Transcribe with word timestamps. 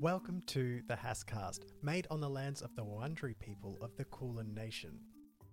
Welcome 0.00 0.42
to 0.46 0.80
the 0.86 0.94
HASSCast, 0.94 1.62
made 1.82 2.06
on 2.08 2.20
the 2.20 2.30
lands 2.30 2.62
of 2.62 2.72
the 2.76 2.84
Wurundjeri 2.84 3.36
people 3.40 3.76
of 3.80 3.96
the 3.96 4.04
Kulin 4.04 4.54
Nation. 4.54 5.00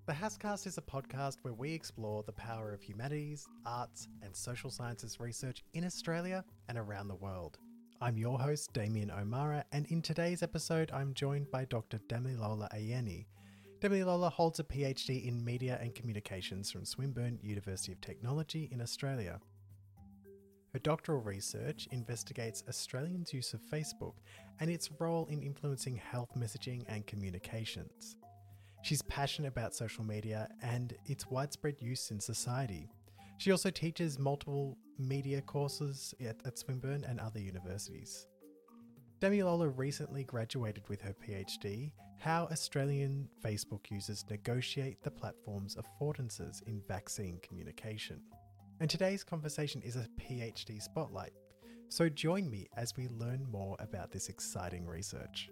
The 0.05 0.13
HASSCast 0.13 0.67
is 0.67 0.77
a 0.77 0.83
podcast 0.83 1.37
where 1.41 1.55
we 1.55 1.73
explore 1.73 2.21
the 2.21 2.31
power 2.31 2.71
of 2.71 2.83
humanities, 2.83 3.47
arts, 3.65 4.07
and 4.21 4.35
social 4.35 4.69
sciences 4.69 5.19
research 5.19 5.63
in 5.73 5.83
Australia 5.83 6.45
and 6.69 6.77
around 6.77 7.07
the 7.07 7.15
world. 7.15 7.57
I'm 7.99 8.19
your 8.19 8.37
host, 8.37 8.71
Damien 8.71 9.09
O'Meara, 9.09 9.65
and 9.71 9.87
in 9.87 10.03
today's 10.03 10.43
episode, 10.43 10.91
I'm 10.91 11.15
joined 11.15 11.49
by 11.49 11.65
Dr. 11.65 11.97
Damilola 12.07 12.71
Ayeni. 12.71 13.25
Damilola 13.79 14.31
holds 14.31 14.59
a 14.59 14.63
PhD 14.63 15.25
in 15.27 15.43
Media 15.43 15.79
and 15.81 15.95
Communications 15.95 16.69
from 16.69 16.85
Swinburne 16.85 17.39
University 17.41 17.93
of 17.93 17.99
Technology 17.99 18.69
in 18.71 18.79
Australia. 18.79 19.39
Her 20.75 20.79
doctoral 20.79 21.21
research 21.21 21.87
investigates 21.91 22.65
Australians' 22.67 23.33
use 23.33 23.53
of 23.53 23.61
Facebook 23.61 24.15
and 24.59 24.69
its 24.69 24.89
role 24.99 25.25
in 25.27 25.41
influencing 25.41 25.95
health 25.95 26.31
messaging 26.37 26.83
and 26.89 27.07
communications. 27.07 28.17
She's 28.83 29.01
passionate 29.03 29.47
about 29.47 29.73
social 29.73 30.03
media 30.03 30.49
and 30.61 30.93
its 31.05 31.31
widespread 31.31 31.81
use 31.81 32.11
in 32.11 32.19
society. 32.19 32.89
She 33.37 33.51
also 33.51 33.69
teaches 33.69 34.19
multiple 34.19 34.77
media 34.99 35.41
courses 35.41 36.13
at, 36.19 36.45
at 36.45 36.59
Swinburne 36.59 37.05
and 37.05 37.21
other 37.21 37.39
universities. 37.39 38.27
Damilola 39.21 39.71
recently 39.77 40.25
graduated 40.25 40.83
with 40.89 41.01
her 41.03 41.15
PhD, 41.25 41.93
How 42.19 42.49
Australian 42.51 43.29
Facebook 43.41 43.89
Users 43.89 44.25
Negotiate 44.29 45.01
the 45.03 45.11
Platform's 45.11 45.77
Affordances 45.77 46.67
in 46.67 46.81
Vaccine 46.85 47.39
Communication. 47.41 48.19
And 48.81 48.89
today's 48.89 49.23
conversation 49.23 49.81
is 49.83 49.95
a 49.95 50.07
PhD 50.19 50.81
spotlight. 50.81 51.31
So 51.87 52.09
join 52.09 52.49
me 52.49 52.67
as 52.75 52.93
we 52.97 53.07
learn 53.07 53.47
more 53.49 53.77
about 53.79 54.11
this 54.11 54.27
exciting 54.27 54.85
research. 54.85 55.49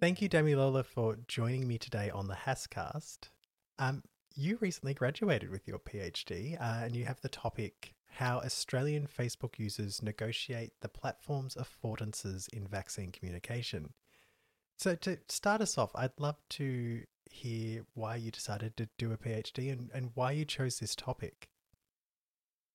Thank 0.00 0.20
you, 0.20 0.28
Damilola, 0.28 0.84
for 0.84 1.16
joining 1.28 1.66
me 1.66 1.78
today 1.78 2.10
on 2.10 2.26
the 2.26 2.34
HASSCast. 2.34 3.30
Um, 3.78 4.02
you 4.34 4.58
recently 4.60 4.92
graduated 4.92 5.48
with 5.48 5.66
your 5.66 5.78
PhD, 5.78 6.60
uh, 6.60 6.84
and 6.84 6.94
you 6.94 7.06
have 7.06 7.20
the 7.22 7.28
topic 7.28 7.94
How 8.06 8.40
Australian 8.40 9.06
Facebook 9.06 9.58
Users 9.58 10.02
Negotiate 10.02 10.72
the 10.82 10.88
Platform's 10.88 11.54
Affordances 11.54 12.52
in 12.52 12.66
Vaccine 12.66 13.12
Communication. 13.12 13.94
So, 14.82 14.96
to 14.96 15.16
start 15.28 15.60
us 15.60 15.78
off, 15.78 15.92
I'd 15.94 16.10
love 16.18 16.34
to 16.58 17.02
hear 17.30 17.82
why 17.94 18.16
you 18.16 18.32
decided 18.32 18.76
to 18.78 18.88
do 18.98 19.12
a 19.12 19.16
PhD 19.16 19.70
and, 19.70 19.88
and 19.94 20.10
why 20.14 20.32
you 20.32 20.44
chose 20.44 20.80
this 20.80 20.96
topic. 20.96 21.46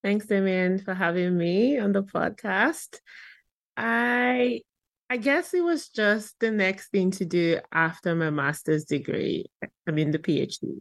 Thanks, 0.06 0.26
Damien, 0.26 0.80
for 0.80 0.94
having 0.94 1.38
me 1.38 1.78
on 1.78 1.92
the 1.92 2.04
podcast. 2.04 3.00
I 3.76 4.62
I 5.10 5.18
guess 5.18 5.54
it 5.54 5.60
was 5.60 5.90
just 5.90 6.40
the 6.40 6.50
next 6.50 6.92
thing 6.92 7.12
to 7.12 7.26
do 7.26 7.60
after 7.74 8.16
my 8.16 8.30
master's 8.30 8.86
degree. 8.86 9.48
I 9.86 9.92
mean, 9.92 10.12
the 10.12 10.20
PhD. 10.20 10.78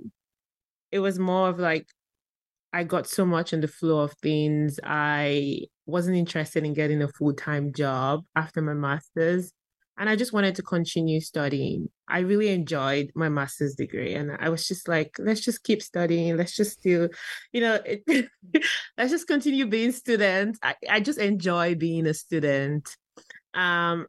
It 0.92 1.00
was 1.00 1.18
more 1.18 1.48
of 1.48 1.58
like 1.58 1.88
I 2.72 2.84
got 2.84 3.08
so 3.08 3.26
much 3.26 3.52
in 3.52 3.60
the 3.60 3.66
flow 3.66 3.98
of 3.98 4.12
things. 4.22 4.78
I 4.84 5.62
wasn't 5.86 6.18
interested 6.18 6.64
in 6.64 6.72
getting 6.72 7.02
a 7.02 7.08
full 7.08 7.34
time 7.34 7.72
job 7.72 8.22
after 8.36 8.62
my 8.62 8.74
master's 8.74 9.52
and 9.98 10.08
I 10.08 10.16
just 10.16 10.32
wanted 10.32 10.54
to 10.56 10.62
continue 10.62 11.20
studying. 11.20 11.88
I 12.08 12.20
really 12.20 12.48
enjoyed 12.48 13.12
my 13.14 13.28
master's 13.28 13.74
degree, 13.74 14.14
and 14.14 14.36
I 14.38 14.48
was 14.48 14.66
just 14.66 14.88
like, 14.88 15.16
let's 15.18 15.40
just 15.40 15.64
keep 15.64 15.82
studying. 15.82 16.36
Let's 16.36 16.56
just 16.56 16.82
do, 16.82 17.08
you 17.52 17.60
know, 17.60 17.80
it, 17.84 18.28
let's 18.98 19.10
just 19.10 19.26
continue 19.26 19.66
being 19.66 19.92
students. 19.92 20.58
I, 20.62 20.74
I 20.88 21.00
just 21.00 21.18
enjoy 21.18 21.74
being 21.74 22.06
a 22.06 22.14
student. 22.14 22.88
Um, 23.54 24.06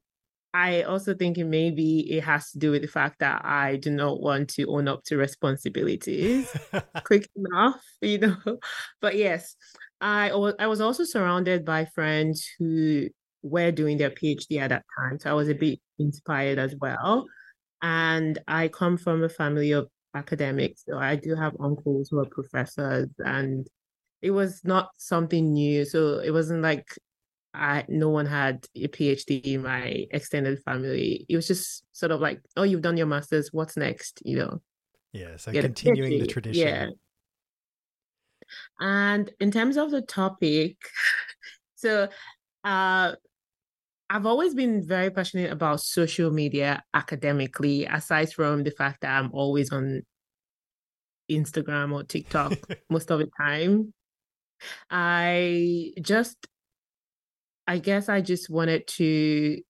I 0.53 0.84
also 0.84 1.13
think 1.13 1.38
maybe 1.38 2.00
it 2.12 2.23
has 2.23 2.51
to 2.51 2.59
do 2.59 2.72
with 2.72 2.81
the 2.81 2.88
fact 2.88 3.19
that 3.19 3.45
I 3.45 3.75
do 3.75 3.91
not 3.91 4.19
want 4.22 4.50
to 4.56 4.66
own 4.66 4.88
up 4.88 5.03
to 5.06 5.17
responsibilities 5.17 6.50
quick 7.06 7.29
enough, 7.35 7.81
you 8.01 8.17
know. 8.19 8.38
But 9.01 9.16
yes, 9.16 9.56
I 10.01 10.29
I 10.29 10.67
was 10.67 10.81
also 10.81 11.03
surrounded 11.03 11.63
by 11.63 11.85
friends 11.85 12.47
who 12.57 13.09
were 13.42 13.72
doing 13.72 13.98
their 13.98 14.12
PhD 14.12 14.59
at 14.59 14.70
that 14.70 14.86
time. 14.98 15.20
So 15.20 15.30
I 15.30 15.34
was 15.34 15.50
a 15.50 15.56
bit 15.56 15.80
inspired 16.00 16.59
as 16.59 16.75
well. 16.80 17.25
And 17.81 18.40
I 18.48 18.68
come 18.68 18.98
from 18.98 19.24
a 19.24 19.30
family 19.30 19.72
of 19.72 19.88
academics. 20.16 20.84
So 20.88 20.98
I 20.98 21.16
do 21.16 21.36
have 21.36 21.56
uncles 21.59 22.09
who 22.09 22.20
are 22.20 22.25
professors 22.25 23.09
and 23.20 23.68
it 24.22 24.31
was 24.31 24.62
not 24.64 24.90
something 24.98 25.53
new. 25.53 25.86
So 25.86 26.20
it 26.20 26.31
wasn't 26.31 26.62
like 26.62 26.88
I 27.53 27.86
no 27.88 28.09
one 28.09 28.25
had 28.25 28.66
a 28.75 28.88
PhD 28.88 29.42
in 29.44 29.64
my 29.64 30.06
extended 30.12 30.62
family. 30.64 31.25
It 31.30 31.36
was 31.36 31.48
just 31.48 31.84
sort 31.92 32.12
of 32.12 32.19
like, 32.19 32.42
oh, 32.56 32.64
you've 32.64 32.81
done 32.81 32.98
your 32.98 33.08
masters. 33.08 33.50
What's 33.52 33.78
next? 33.78 34.22
You 34.24 34.38
know. 34.38 34.62
Yeah. 35.14 35.38
So 35.38 35.52
continuing 35.52 36.19
the 36.19 36.28
tradition. 36.28 36.68
Yeah. 36.68 36.88
And 38.80 39.31
in 39.40 39.52
terms 39.52 39.78
of 39.78 39.92
the 39.92 40.02
topic, 40.02 40.78
so 41.75 42.08
uh, 42.67 43.16
I've 44.09 44.25
always 44.25 44.53
been 44.53 44.85
very 44.85 45.09
passionate 45.09 45.51
about 45.51 45.81
social 45.81 46.31
media 46.31 46.83
academically, 46.94 47.85
aside 47.85 48.31
from 48.33 48.63
the 48.63 48.72
fact 48.72 49.01
that 49.01 49.17
I'm 49.17 49.31
always 49.31 49.72
on 49.72 50.01
Instagram 51.31 51.94
or 51.94 52.03
TikTok 52.03 52.53
most 52.89 53.09
of 53.09 53.19
the 53.19 53.29
time. 53.39 53.94
I 54.89 55.91
just, 56.01 56.47
I 57.67 57.77
guess 57.79 58.09
I 58.09 58.22
just 58.22 58.50
wanted 58.50 58.88
to 58.88 59.61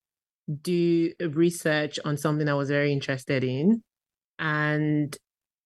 do 0.62 1.14
research 1.20 2.00
on 2.04 2.18
something 2.18 2.48
I 2.50 2.54
was 2.54 2.70
very 2.70 2.92
interested 2.92 3.44
in. 3.44 3.84
And 4.40 5.16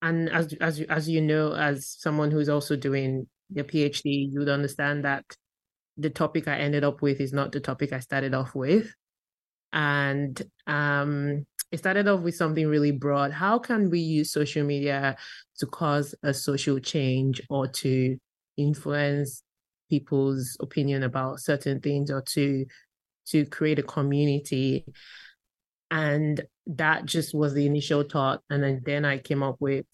and 0.01 0.29
as 0.29 0.53
as 0.59 0.81
as 0.81 1.07
you 1.07 1.21
know, 1.21 1.53
as 1.53 1.87
someone 1.87 2.31
who's 2.31 2.49
also 2.49 2.75
doing 2.75 3.27
a 3.55 3.63
PhD, 3.63 4.29
you'd 4.31 4.49
understand 4.49 5.05
that 5.05 5.25
the 6.01 6.09
topic 6.09 6.47
I 6.47 6.57
ended 6.57 6.83
up 6.83 7.01
with 7.01 7.21
is 7.21 7.33
not 7.33 7.51
the 7.51 7.59
topic 7.59 7.93
I 7.93 7.99
started 7.99 8.33
off 8.33 8.55
with. 8.55 8.93
And 9.73 10.41
um, 10.67 11.45
it 11.71 11.77
started 11.77 12.07
off 12.07 12.21
with 12.21 12.35
something 12.35 12.67
really 12.67 12.91
broad. 12.91 13.31
How 13.31 13.59
can 13.59 13.89
we 13.89 13.99
use 13.99 14.31
social 14.31 14.65
media 14.65 15.15
to 15.59 15.65
cause 15.65 16.13
a 16.23 16.33
social 16.33 16.79
change 16.79 17.41
or 17.49 17.67
to 17.67 18.17
influence 18.57 19.43
people's 19.89 20.57
opinion 20.59 21.03
about 21.03 21.39
certain 21.39 21.79
things 21.79 22.11
or 22.11 22.21
to 22.21 22.65
to 23.27 23.45
create 23.45 23.79
a 23.79 23.83
community? 23.83 24.85
And 25.89 26.41
that 26.67 27.05
just 27.05 27.33
was 27.33 27.53
the 27.53 27.65
initial 27.65 28.03
thought. 28.03 28.41
And 28.49 28.63
then, 28.63 28.81
then 28.85 29.05
I 29.05 29.19
came 29.19 29.43
up 29.43 29.57
with 29.59 29.85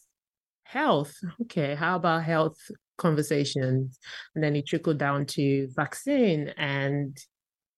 health. 0.63 1.15
Okay, 1.43 1.75
how 1.75 1.95
about 1.97 2.23
health 2.23 2.57
conversations. 2.97 3.97
And 4.35 4.43
then 4.43 4.55
it 4.55 4.67
trickled 4.67 4.97
down 4.97 5.25
to 5.27 5.67
vaccine. 5.75 6.49
And 6.57 7.17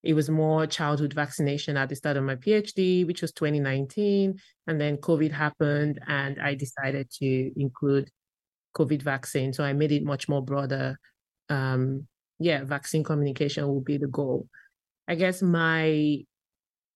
it 0.04 0.14
was 0.14 0.30
more 0.30 0.66
childhood 0.66 1.14
vaccination 1.14 1.76
at 1.76 1.90
the 1.90 1.96
start 1.96 2.18
of 2.18 2.24
my 2.24 2.36
PhD, 2.36 3.06
which 3.06 3.22
was 3.22 3.32
2019. 3.34 4.40
And 4.68 4.82
then 4.82 4.98
COVID 4.98 5.32
happened, 5.32 6.00
and 6.08 6.40
I 6.42 6.56
decided 6.56 7.10
to 7.20 7.52
include 7.60 8.10
COVID 8.78 9.02
vaccine. 9.02 9.52
So 9.52 9.64
I 9.64 9.74
made 9.74 9.92
it 9.92 10.04
much 10.04 10.30
more 10.30 10.44
broader. 10.44 10.98
Um, 11.50 12.08
yeah, 12.40 12.64
vaccine 12.64 13.04
communication 13.04 13.68
will 13.68 13.82
be 13.82 13.98
the 13.98 14.08
goal. 14.08 14.48
I 15.08 15.16
guess 15.16 15.42
my 15.42 16.20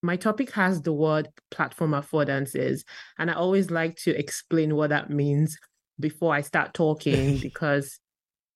my 0.01 0.17
topic 0.17 0.51
has 0.51 0.81
the 0.81 0.93
word 0.93 1.29
platform 1.51 1.91
affordances, 1.91 2.83
and 3.17 3.29
I 3.29 3.33
always 3.33 3.69
like 3.69 3.95
to 4.03 4.17
explain 4.17 4.75
what 4.75 4.91
that 4.91 5.09
means 5.09 5.57
before 5.99 6.33
I 6.33 6.41
start 6.41 6.73
talking 6.73 7.37
because 7.41 7.99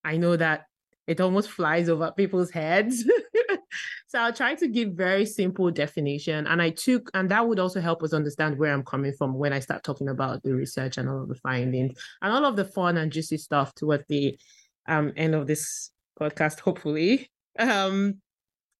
I 0.04 0.16
know 0.16 0.36
that 0.36 0.64
it 1.06 1.20
almost 1.20 1.50
flies 1.50 1.88
over 1.88 2.12
people's 2.12 2.50
heads. 2.50 3.02
so 4.08 4.18
I'll 4.18 4.32
try 4.32 4.54
to 4.56 4.68
give 4.68 4.92
very 4.92 5.24
simple 5.24 5.70
definition. 5.70 6.46
And 6.46 6.60
I 6.60 6.70
took, 6.70 7.10
and 7.14 7.30
that 7.30 7.48
would 7.48 7.58
also 7.58 7.80
help 7.80 8.02
us 8.02 8.12
understand 8.12 8.58
where 8.58 8.72
I'm 8.72 8.84
coming 8.84 9.14
from 9.14 9.34
when 9.34 9.54
I 9.54 9.60
start 9.60 9.82
talking 9.82 10.08
about 10.08 10.42
the 10.42 10.54
research 10.54 10.98
and 10.98 11.08
all 11.08 11.22
of 11.22 11.28
the 11.28 11.34
findings 11.36 11.98
and 12.20 12.32
all 12.32 12.44
of 12.44 12.56
the 12.56 12.64
fun 12.66 12.98
and 12.98 13.10
juicy 13.10 13.38
stuff 13.38 13.74
towards 13.74 14.04
the 14.08 14.38
um, 14.86 15.12
end 15.16 15.34
of 15.34 15.46
this 15.46 15.90
podcast, 16.20 16.60
hopefully. 16.60 17.30
Um, 17.58 18.20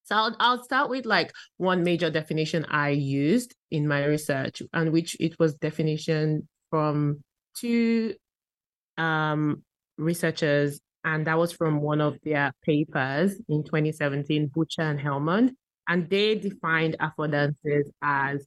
so 0.05 0.17
I'll, 0.17 0.37
I'll 0.39 0.65
start 0.65 0.91
with 0.91 1.07
like 1.07 1.33
one 1.57 1.83
major 1.83 2.11
definition 2.11 2.67
I 2.69 2.91
used 2.91 3.55
in 3.71 3.89
my 3.89 4.05
research, 4.05 4.63
and 4.73 4.93
which 4.93 5.17
it 5.19 5.39
was 5.39 5.55
definition 5.55 6.49
from 6.71 7.23
two 7.55 8.15
um, 8.97 9.63
researchers 9.97 10.81
and 11.05 11.27
that 11.27 11.39
was 11.39 11.53
from 11.53 11.81
one 11.81 12.01
of 12.01 12.19
their 12.23 12.53
papers 12.65 13.35
in 13.49 13.65
2017, 13.65 14.49
Bucher 14.49 14.83
and 14.83 14.99
Helmond. 14.99 15.51
And 15.89 16.09
they 16.11 16.35
defined 16.35 16.97
affordances 17.01 17.85
as 18.03 18.47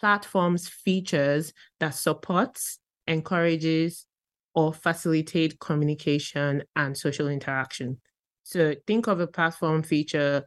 platforms 0.00 0.68
features 0.68 1.52
that 1.78 1.90
supports, 1.90 2.78
encourages, 3.06 4.06
or 4.54 4.72
facilitate 4.72 5.60
communication 5.60 6.62
and 6.76 6.96
social 6.96 7.28
interaction. 7.28 8.00
So 8.42 8.74
think 8.86 9.06
of 9.06 9.20
a 9.20 9.26
platform 9.26 9.82
feature 9.82 10.44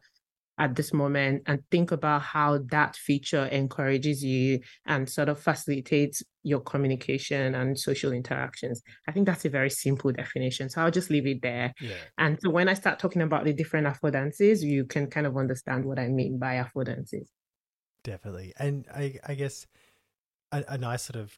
at 0.58 0.74
this 0.74 0.92
moment 0.92 1.42
and 1.46 1.62
think 1.70 1.92
about 1.92 2.22
how 2.22 2.58
that 2.70 2.96
feature 2.96 3.46
encourages 3.46 4.24
you 4.24 4.60
and 4.86 5.08
sort 5.08 5.28
of 5.28 5.38
facilitates 5.38 6.22
your 6.42 6.60
communication 6.60 7.54
and 7.54 7.78
social 7.78 8.12
interactions. 8.12 8.82
I 9.06 9.12
think 9.12 9.26
that's 9.26 9.44
a 9.44 9.50
very 9.50 9.70
simple 9.70 10.12
definition. 10.12 10.70
So 10.70 10.82
I'll 10.82 10.90
just 10.90 11.10
leave 11.10 11.26
it 11.26 11.42
there. 11.42 11.74
Yeah. 11.80 11.94
And 12.18 12.38
so 12.40 12.50
when 12.50 12.68
I 12.68 12.74
start 12.74 12.98
talking 12.98 13.22
about 13.22 13.44
the 13.44 13.52
different 13.52 13.86
affordances, 13.86 14.62
you 14.62 14.84
can 14.84 15.08
kind 15.08 15.26
of 15.26 15.36
understand 15.36 15.84
what 15.84 15.98
I 15.98 16.08
mean 16.08 16.38
by 16.38 16.54
affordances. 16.54 17.26
Definitely. 18.02 18.52
And 18.58 18.86
I, 18.94 19.16
I 19.26 19.34
guess 19.34 19.66
a, 20.52 20.64
a 20.68 20.78
nice 20.78 21.02
sort 21.02 21.16
of 21.16 21.36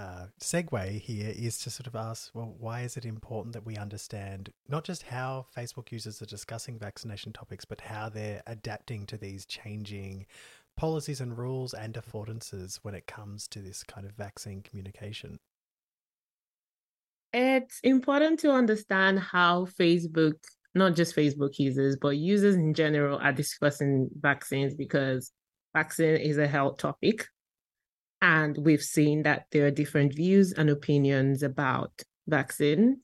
uh, 0.00 0.26
segue 0.40 0.98
here 0.98 1.34
is 1.36 1.58
to 1.58 1.68
sort 1.68 1.86
of 1.86 1.94
ask, 1.94 2.30
well, 2.32 2.54
why 2.58 2.80
is 2.80 2.96
it 2.96 3.04
important 3.04 3.52
that 3.52 3.66
we 3.66 3.76
understand 3.76 4.50
not 4.66 4.82
just 4.82 5.02
how 5.02 5.44
Facebook 5.54 5.92
users 5.92 6.22
are 6.22 6.26
discussing 6.26 6.78
vaccination 6.78 7.34
topics, 7.34 7.66
but 7.66 7.82
how 7.82 8.08
they're 8.08 8.42
adapting 8.46 9.04
to 9.04 9.18
these 9.18 9.44
changing 9.44 10.24
policies 10.74 11.20
and 11.20 11.36
rules 11.36 11.74
and 11.74 11.94
affordances 11.94 12.78
when 12.80 12.94
it 12.94 13.06
comes 13.06 13.46
to 13.48 13.58
this 13.58 13.82
kind 13.82 14.06
of 14.06 14.12
vaccine 14.12 14.62
communication? 14.62 15.38
It's 17.34 17.78
important 17.82 18.40
to 18.40 18.52
understand 18.52 19.18
how 19.18 19.66
Facebook, 19.78 20.36
not 20.74 20.96
just 20.96 21.14
Facebook 21.14 21.58
users, 21.58 21.98
but 22.00 22.16
users 22.16 22.54
in 22.54 22.72
general 22.72 23.18
are 23.18 23.32
discussing 23.32 24.08
vaccines 24.18 24.74
because 24.74 25.30
vaccine 25.74 26.16
is 26.16 26.38
a 26.38 26.48
health 26.48 26.78
topic 26.78 27.26
and 28.22 28.56
we've 28.58 28.82
seen 28.82 29.22
that 29.22 29.46
there 29.50 29.66
are 29.66 29.70
different 29.70 30.14
views 30.14 30.52
and 30.52 30.68
opinions 30.68 31.42
about 31.42 32.02
vaccine, 32.26 33.00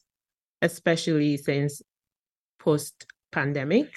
especially 0.63 1.37
since 1.37 1.83
post 2.59 3.07
pandemic. 3.33 3.93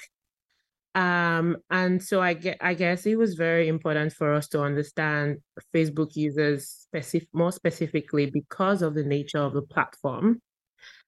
Um, 0.94 1.58
and 1.70 2.02
so 2.02 2.20
I 2.20 2.34
get, 2.34 2.58
I 2.60 2.74
guess 2.74 3.06
it 3.06 3.16
was 3.16 3.34
very 3.34 3.68
important 3.68 4.12
for 4.12 4.32
us 4.32 4.48
to 4.48 4.62
understand 4.62 5.38
Facebook 5.74 6.16
users 6.16 6.68
specific, 6.68 7.28
more 7.32 7.52
specifically 7.52 8.26
because 8.26 8.82
of 8.82 8.94
the 8.94 9.04
nature 9.04 9.38
of 9.38 9.52
the 9.52 9.62
platform. 9.62 10.40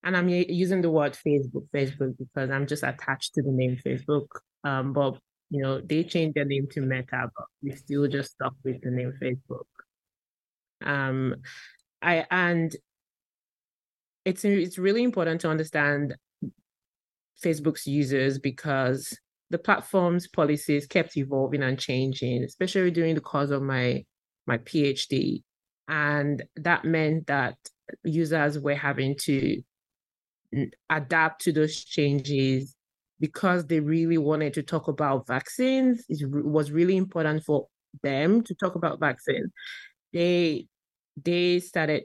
And 0.05 0.17
I'm 0.17 0.29
using 0.29 0.82
the 0.82 0.91
word 0.91 1.17
Facebook, 1.26 1.69
Facebook, 1.75 2.17
because 2.19 2.50
I'm 2.50 2.67
just 2.67 2.82
attached 2.82 3.35
to 3.35 3.43
the 3.43 3.50
name 3.50 3.79
Facebook. 3.85 4.26
Um, 4.62 4.93
but 4.93 5.19
you 5.50 5.62
know, 5.62 5.81
they 5.81 6.03
changed 6.03 6.35
their 6.35 6.47
name 6.47 6.67
to 6.73 6.81
Meta, 6.81 7.31
but 7.37 7.47
we 7.62 7.73
still 7.73 8.09
just 8.09 8.32
stuck 8.32 8.55
with 8.64 8.81
the 8.82 8.91
name 8.91 9.12
Facebook. 9.20 9.67
Um, 10.84 11.37
I 12.02 12.26
and 12.31 12.75
it's 14.25 14.44
it's 14.44 14.79
really 14.79 15.02
important 15.02 15.40
to 15.43 15.50
understand 15.50 16.14
Facebook's 17.43 17.87
users 17.87 18.38
because 18.38 19.17
the 19.50 19.58
platform's 19.58 20.29
policies 20.29 20.87
kept 20.87 21.17
evolving 21.17 21.62
and 21.62 21.79
changing, 21.79 22.43
especially 22.44 22.90
during 22.90 23.14
the 23.14 23.20
course 23.20 23.50
of 23.50 23.62
my 23.62 24.05
my 24.46 24.58
PhD, 24.58 25.43
and 25.88 26.43
that 26.56 26.85
meant 26.85 27.26
that 27.26 27.56
users 28.05 28.58
were 28.58 28.75
having 28.75 29.17
to 29.17 29.62
adapt 30.90 31.43
to 31.43 31.52
those 31.52 31.85
changes 31.85 32.75
because 33.20 33.67
they 33.67 33.81
really 33.81 34.19
wanted 34.19 34.52
to 34.55 34.62
talk 34.62 34.88
about 34.88 35.26
vaccines. 35.26 36.05
It 36.08 36.28
was 36.28 36.73
really 36.73 36.96
important 36.96 37.44
for 37.44 37.69
them 38.02 38.43
to 38.43 38.55
talk 38.55 38.75
about 38.75 39.00
vaccines. 39.00 39.50
They 40.12 40.67
they 41.17 41.61
started 41.61 42.05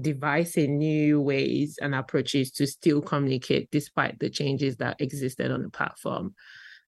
devising 0.00 0.78
new 0.78 1.20
ways 1.20 1.78
and 1.80 1.94
approaches 1.94 2.50
to 2.50 2.66
still 2.66 3.00
communicate 3.00 3.70
despite 3.70 4.18
the 4.18 4.28
changes 4.28 4.76
that 4.76 5.00
existed 5.00 5.50
on 5.50 5.62
the 5.62 5.70
platform. 5.70 6.34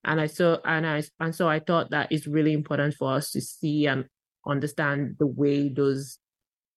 And 0.04 0.20
I 0.20 0.26
saw 0.26 0.58
and 0.64 0.86
I 0.86 1.02
and 1.20 1.34
so 1.34 1.48
I 1.48 1.60
thought 1.60 1.90
that 1.90 2.10
it's 2.10 2.26
really 2.26 2.52
important 2.52 2.94
for 2.94 3.12
us 3.12 3.30
to 3.32 3.40
see 3.40 3.86
and 3.86 4.04
understand 4.46 5.16
the 5.18 5.26
way 5.26 5.68
those 5.68 6.18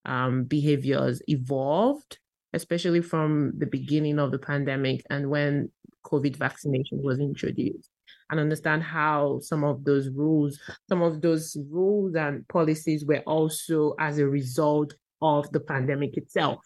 um, 0.05 0.45
behaviors 0.45 1.21
evolved, 1.27 2.17
especially 2.53 3.01
from 3.01 3.53
the 3.57 3.67
beginning 3.67 4.19
of 4.19 4.31
the 4.31 4.39
pandemic 4.39 5.03
and 5.09 5.29
when 5.29 5.71
COVID 6.05 6.35
vaccination 6.35 7.03
was 7.03 7.19
introduced 7.19 7.89
and 8.29 8.39
understand 8.39 8.83
how 8.83 9.39
some 9.41 9.63
of 9.63 9.83
those 9.83 10.09
rules, 10.09 10.59
some 10.87 11.01
of 11.01 11.21
those 11.21 11.57
rules 11.69 12.15
and 12.15 12.47
policies 12.47 13.05
were 13.05 13.23
also 13.25 13.95
as 13.99 14.19
a 14.19 14.27
result 14.27 14.93
of 15.21 15.51
the 15.51 15.59
pandemic 15.59 16.17
itself. 16.17 16.59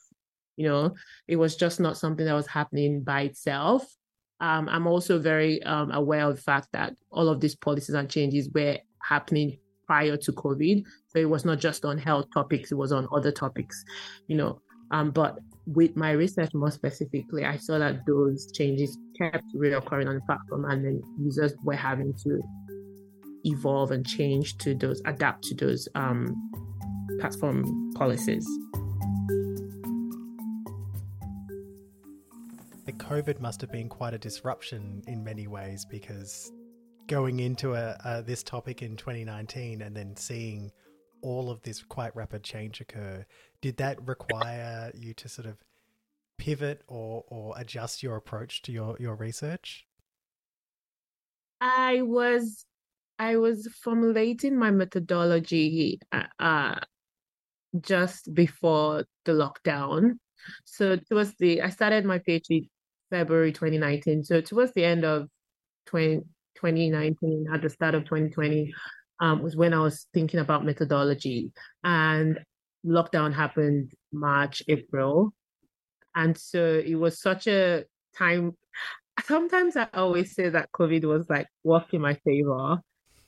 You 0.55 0.67
know, 0.67 0.95
it 1.27 1.37
was 1.37 1.55
just 1.55 1.79
not 1.79 1.97
something 1.97 2.25
that 2.25 2.33
was 2.33 2.47
happening 2.47 3.03
by 3.03 3.21
itself. 3.21 3.85
Um, 4.39 4.67
I'm 4.69 4.87
also 4.87 5.19
very 5.19 5.63
um, 5.63 5.91
aware 5.91 6.29
of 6.29 6.35
the 6.35 6.41
fact 6.41 6.67
that 6.73 6.95
all 7.11 7.29
of 7.29 7.39
these 7.39 7.55
policies 7.55 7.95
and 7.95 8.09
changes 8.09 8.49
were 8.53 8.77
happening 9.01 9.57
prior 9.87 10.17
to 10.17 10.31
COVID. 10.33 10.83
So 11.07 11.19
it 11.19 11.29
was 11.29 11.45
not 11.45 11.59
just 11.59 11.85
on 11.85 11.97
health 11.97 12.27
topics, 12.33 12.71
it 12.71 12.75
was 12.75 12.91
on 12.91 13.07
other 13.13 13.31
topics, 13.31 13.83
you 14.27 14.35
know. 14.35 14.59
Um, 14.91 15.11
but 15.11 15.39
with 15.65 15.95
my 15.95 16.11
research 16.11 16.53
more 16.53 16.71
specifically, 16.71 17.45
I 17.45 17.57
saw 17.57 17.77
that 17.79 18.05
those 18.05 18.51
changes 18.51 18.97
kept 19.17 19.45
reoccurring 19.55 20.07
on 20.07 20.15
the 20.15 20.21
platform 20.21 20.65
and 20.65 20.83
then 20.83 21.01
users 21.19 21.53
were 21.63 21.75
having 21.75 22.13
to 22.23 22.41
evolve 23.45 23.91
and 23.91 24.05
change 24.05 24.57
to 24.57 24.75
those, 24.75 25.01
adapt 25.05 25.43
to 25.45 25.55
those 25.55 25.87
um, 25.95 26.35
platform 27.19 27.91
policies. 27.95 28.45
The 32.85 32.93
COVID 32.93 33.39
must 33.39 33.61
have 33.61 33.71
been 33.71 33.87
quite 33.87 34.13
a 34.13 34.17
disruption 34.17 35.01
in 35.07 35.23
many 35.23 35.47
ways 35.47 35.85
because 35.85 36.51
going 37.07 37.39
into 37.39 37.73
a, 37.73 37.97
a, 38.03 38.21
this 38.21 38.43
topic 38.43 38.81
in 38.81 38.97
2019 38.97 39.81
and 39.81 39.95
then 39.95 40.15
seeing 40.15 40.71
all 41.23 41.49
of 41.49 41.61
this 41.63 41.81
quite 41.81 42.15
rapid 42.15 42.43
change 42.43 42.79
occur, 42.81 43.25
did 43.61 43.77
that 43.77 44.05
require 44.07 44.91
you 44.93 45.13
to 45.15 45.27
sort 45.27 45.47
of 45.47 45.57
pivot 46.37 46.83
or 46.87 47.23
or 47.27 47.53
adjust 47.57 48.03
your 48.03 48.15
approach 48.15 48.61
to 48.63 48.71
your 48.71 48.95
your 48.99 49.15
research? 49.15 49.87
I 51.61 52.01
was 52.01 52.65
I 53.17 53.37
was 53.37 53.67
formulating 53.81 54.57
my 54.57 54.69
methodology 54.69 55.99
uh, 56.11 56.23
uh, 56.39 56.79
just 57.79 58.33
before 58.33 59.05
the 59.25 59.31
lockdown. 59.31 60.17
So 60.65 60.97
towards 60.97 61.33
the 61.39 61.61
I 61.61 61.69
started 61.69 62.05
my 62.05 62.19
PhD 62.19 62.67
February 63.09 63.53
2019. 63.53 64.23
So 64.23 64.41
towards 64.41 64.73
the 64.73 64.83
end 64.83 65.05
of 65.05 65.29
20, 65.85 66.17
2019, 66.55 67.45
at 67.53 67.61
the 67.61 67.69
start 67.69 67.95
of 67.95 68.03
2020, 68.03 68.73
um, 69.23 69.41
was 69.41 69.55
when 69.55 69.73
I 69.73 69.79
was 69.79 70.05
thinking 70.13 70.41
about 70.41 70.65
methodology. 70.65 71.53
And 71.81 72.39
lockdown 72.85 73.33
happened 73.33 73.93
March, 74.11 74.61
April. 74.67 75.33
And 76.13 76.37
so 76.37 76.81
it 76.85 76.95
was 76.95 77.21
such 77.21 77.47
a 77.47 77.85
time. 78.17 78.57
Sometimes 79.23 79.77
I 79.77 79.87
always 79.93 80.35
say 80.35 80.49
that 80.49 80.73
COVID 80.73 81.05
was 81.05 81.29
like 81.29 81.47
work 81.63 81.93
in 81.93 82.01
my 82.01 82.15
favor. 82.25 82.81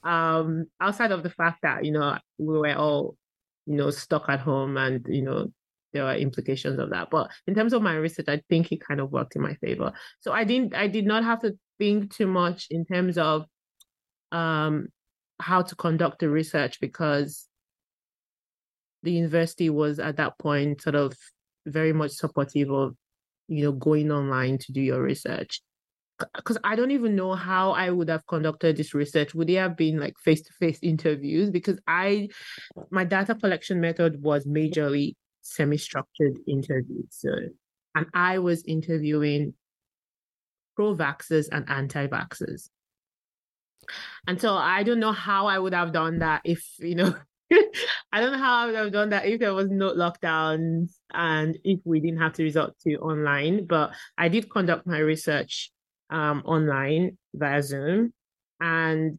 Um, 0.03 0.65
outside 0.81 1.13
of 1.13 1.23
the 1.23 1.29
fact 1.29 1.59
that, 1.63 1.85
you 1.85 1.93
know, 1.93 2.17
we 2.37 2.57
were 2.59 2.75
all, 2.75 3.15
you 3.65 3.77
know, 3.77 3.89
stuck 3.89 4.27
at 4.27 4.41
home 4.41 4.75
and, 4.75 5.05
you 5.07 5.21
know, 5.21 5.47
there 5.93 6.03
were 6.03 6.15
implications 6.15 6.77
of 6.77 6.89
that. 6.89 7.09
But 7.09 7.31
in 7.47 7.55
terms 7.55 7.71
of 7.71 7.81
my 7.81 7.95
research, 7.95 8.27
I 8.27 8.41
think 8.49 8.69
it 8.73 8.85
kind 8.85 8.99
of 8.99 9.13
worked 9.13 9.37
in 9.37 9.41
my 9.41 9.55
favor. 9.55 9.93
So 10.19 10.33
I 10.33 10.43
didn't 10.43 10.75
I 10.75 10.87
did 10.87 11.05
not 11.05 11.23
have 11.23 11.39
to 11.43 11.57
think 11.79 12.13
too 12.13 12.27
much 12.27 12.67
in 12.69 12.85
terms 12.85 13.17
of 13.17 13.45
um 14.33 14.89
how 15.39 15.61
to 15.61 15.75
conduct 15.75 16.19
the 16.19 16.29
research 16.29 16.79
because 16.79 17.47
the 19.03 19.11
university 19.11 19.69
was 19.69 19.99
at 19.99 20.17
that 20.17 20.37
point 20.39 20.81
sort 20.81 20.95
of 20.95 21.13
very 21.65 21.93
much 21.93 22.11
supportive 22.11 22.71
of 22.71 22.95
you 23.47 23.63
know 23.63 23.71
going 23.71 24.11
online 24.11 24.57
to 24.57 24.71
do 24.71 24.81
your 24.81 25.01
research 25.01 25.61
because 26.33 26.57
I 26.63 26.75
don't 26.75 26.91
even 26.91 27.15
know 27.15 27.33
how 27.33 27.71
I 27.71 27.89
would 27.89 28.09
have 28.09 28.25
conducted 28.25 28.77
this 28.77 28.93
research. 28.93 29.35
Would 29.35 29.49
it 29.49 29.57
have 29.57 29.75
been 29.75 29.99
like 29.99 30.17
face 30.17 30.41
to 30.43 30.53
face 30.53 30.79
interviews? 30.81 31.49
Because 31.49 31.77
I, 31.87 32.29
my 32.89 33.03
data 33.03 33.35
collection 33.35 33.81
method 33.81 34.21
was 34.21 34.45
majorly 34.45 35.15
semi 35.41 35.77
structured 35.77 36.39
interviews. 36.47 37.07
So, 37.09 37.31
and 37.95 38.05
I 38.13 38.39
was 38.39 38.63
interviewing 38.65 39.55
pro 40.75 40.95
vaxxers 40.95 41.49
and 41.51 41.69
anti 41.69 42.07
vaxxers. 42.07 42.69
And 44.27 44.39
so 44.39 44.55
I 44.55 44.83
don't 44.83 44.99
know 44.99 45.11
how 45.11 45.47
I 45.47 45.59
would 45.59 45.73
have 45.73 45.91
done 45.91 46.19
that 46.19 46.41
if, 46.43 46.63
you 46.79 46.95
know, 46.95 47.15
I 48.11 48.19
don't 48.19 48.31
know 48.31 48.39
how 48.39 48.63
I 48.63 48.65
would 48.65 48.75
have 48.75 48.91
done 48.91 49.09
that 49.09 49.25
if 49.25 49.39
there 49.39 49.53
was 49.53 49.69
no 49.69 49.93
lockdowns 49.93 50.91
and 51.13 51.57
if 51.63 51.79
we 51.85 51.99
didn't 51.99 52.19
have 52.19 52.33
to 52.33 52.43
resort 52.43 52.73
to 52.81 52.95
online. 52.97 53.65
But 53.65 53.91
I 54.17 54.29
did 54.29 54.49
conduct 54.49 54.87
my 54.87 54.99
research 54.99 55.71
um, 56.09 56.41
online 56.45 57.17
via 57.33 57.61
Zoom. 57.61 58.13
And 58.59 59.17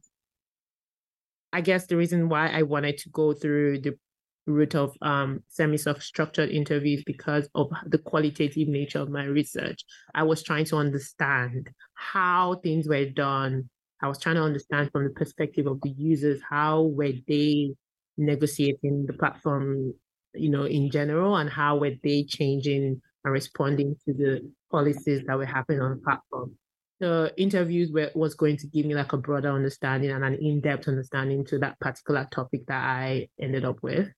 I 1.52 1.61
guess 1.61 1.87
the 1.87 1.96
reason 1.96 2.28
why 2.28 2.49
I 2.49 2.62
wanted 2.62 2.99
to 2.99 3.11
go 3.11 3.32
through 3.32 3.80
the 3.80 3.99
route 4.46 4.75
of 4.75 4.96
um, 5.02 5.42
semi-structured 5.49 6.50
interviews 6.50 7.02
because 7.04 7.49
of 7.54 7.70
the 7.87 7.99
qualitative 7.99 8.68
nature 8.68 9.00
of 9.00 9.11
my 9.11 9.25
research. 9.25 9.85
I 10.14 10.23
was 10.23 10.42
trying 10.42 10.66
to 10.66 10.76
understand 10.76 11.70
how 11.94 12.61
things 12.62 12.88
were 12.88 13.06
done. 13.06 13.68
I 14.03 14.09
was 14.09 14.19
trying 14.19 14.37
to 14.37 14.43
understand 14.43 14.91
from 14.93 15.05
the 15.05 15.11
perspective 15.11 15.67
of 15.67 15.81
the 15.81 15.91
users 15.91 16.41
how 16.49 16.83
were 16.83 17.12
they 17.26 17.75
negotiating 18.17 19.07
the 19.07 19.12
platform, 19.12 19.95
you 20.35 20.50
know, 20.50 20.65
in 20.65 20.91
general, 20.91 21.37
and 21.37 21.49
how 21.49 21.76
were 21.76 21.95
they 22.03 22.25
changing 22.25 23.00
and 23.25 23.33
responding 23.33 23.97
to 24.05 24.12
the 24.12 24.53
policies 24.71 25.23
that 25.26 25.38
were 25.38 25.47
happening 25.47 25.81
on 25.81 25.91
the 25.91 26.03
platform. 26.03 26.55
The 27.00 27.33
interviews 27.37 27.91
were 27.93 28.11
was 28.15 28.35
going 28.35 28.57
to 28.59 28.67
give 28.67 28.87
me 28.87 28.95
like 28.95 29.12
a 29.12 29.19
broader 29.19 29.50
understanding 29.50 30.11
and 30.11 30.25
an 30.25 30.35
in-depth 30.35 30.88
understanding 30.88 31.45
to 31.47 31.59
that 31.59 31.79
particular 31.81 32.26
topic 32.31 32.67
that 32.67 32.83
I 32.83 33.29
ended 33.41 33.65
up 33.65 33.83
with. 33.83 34.09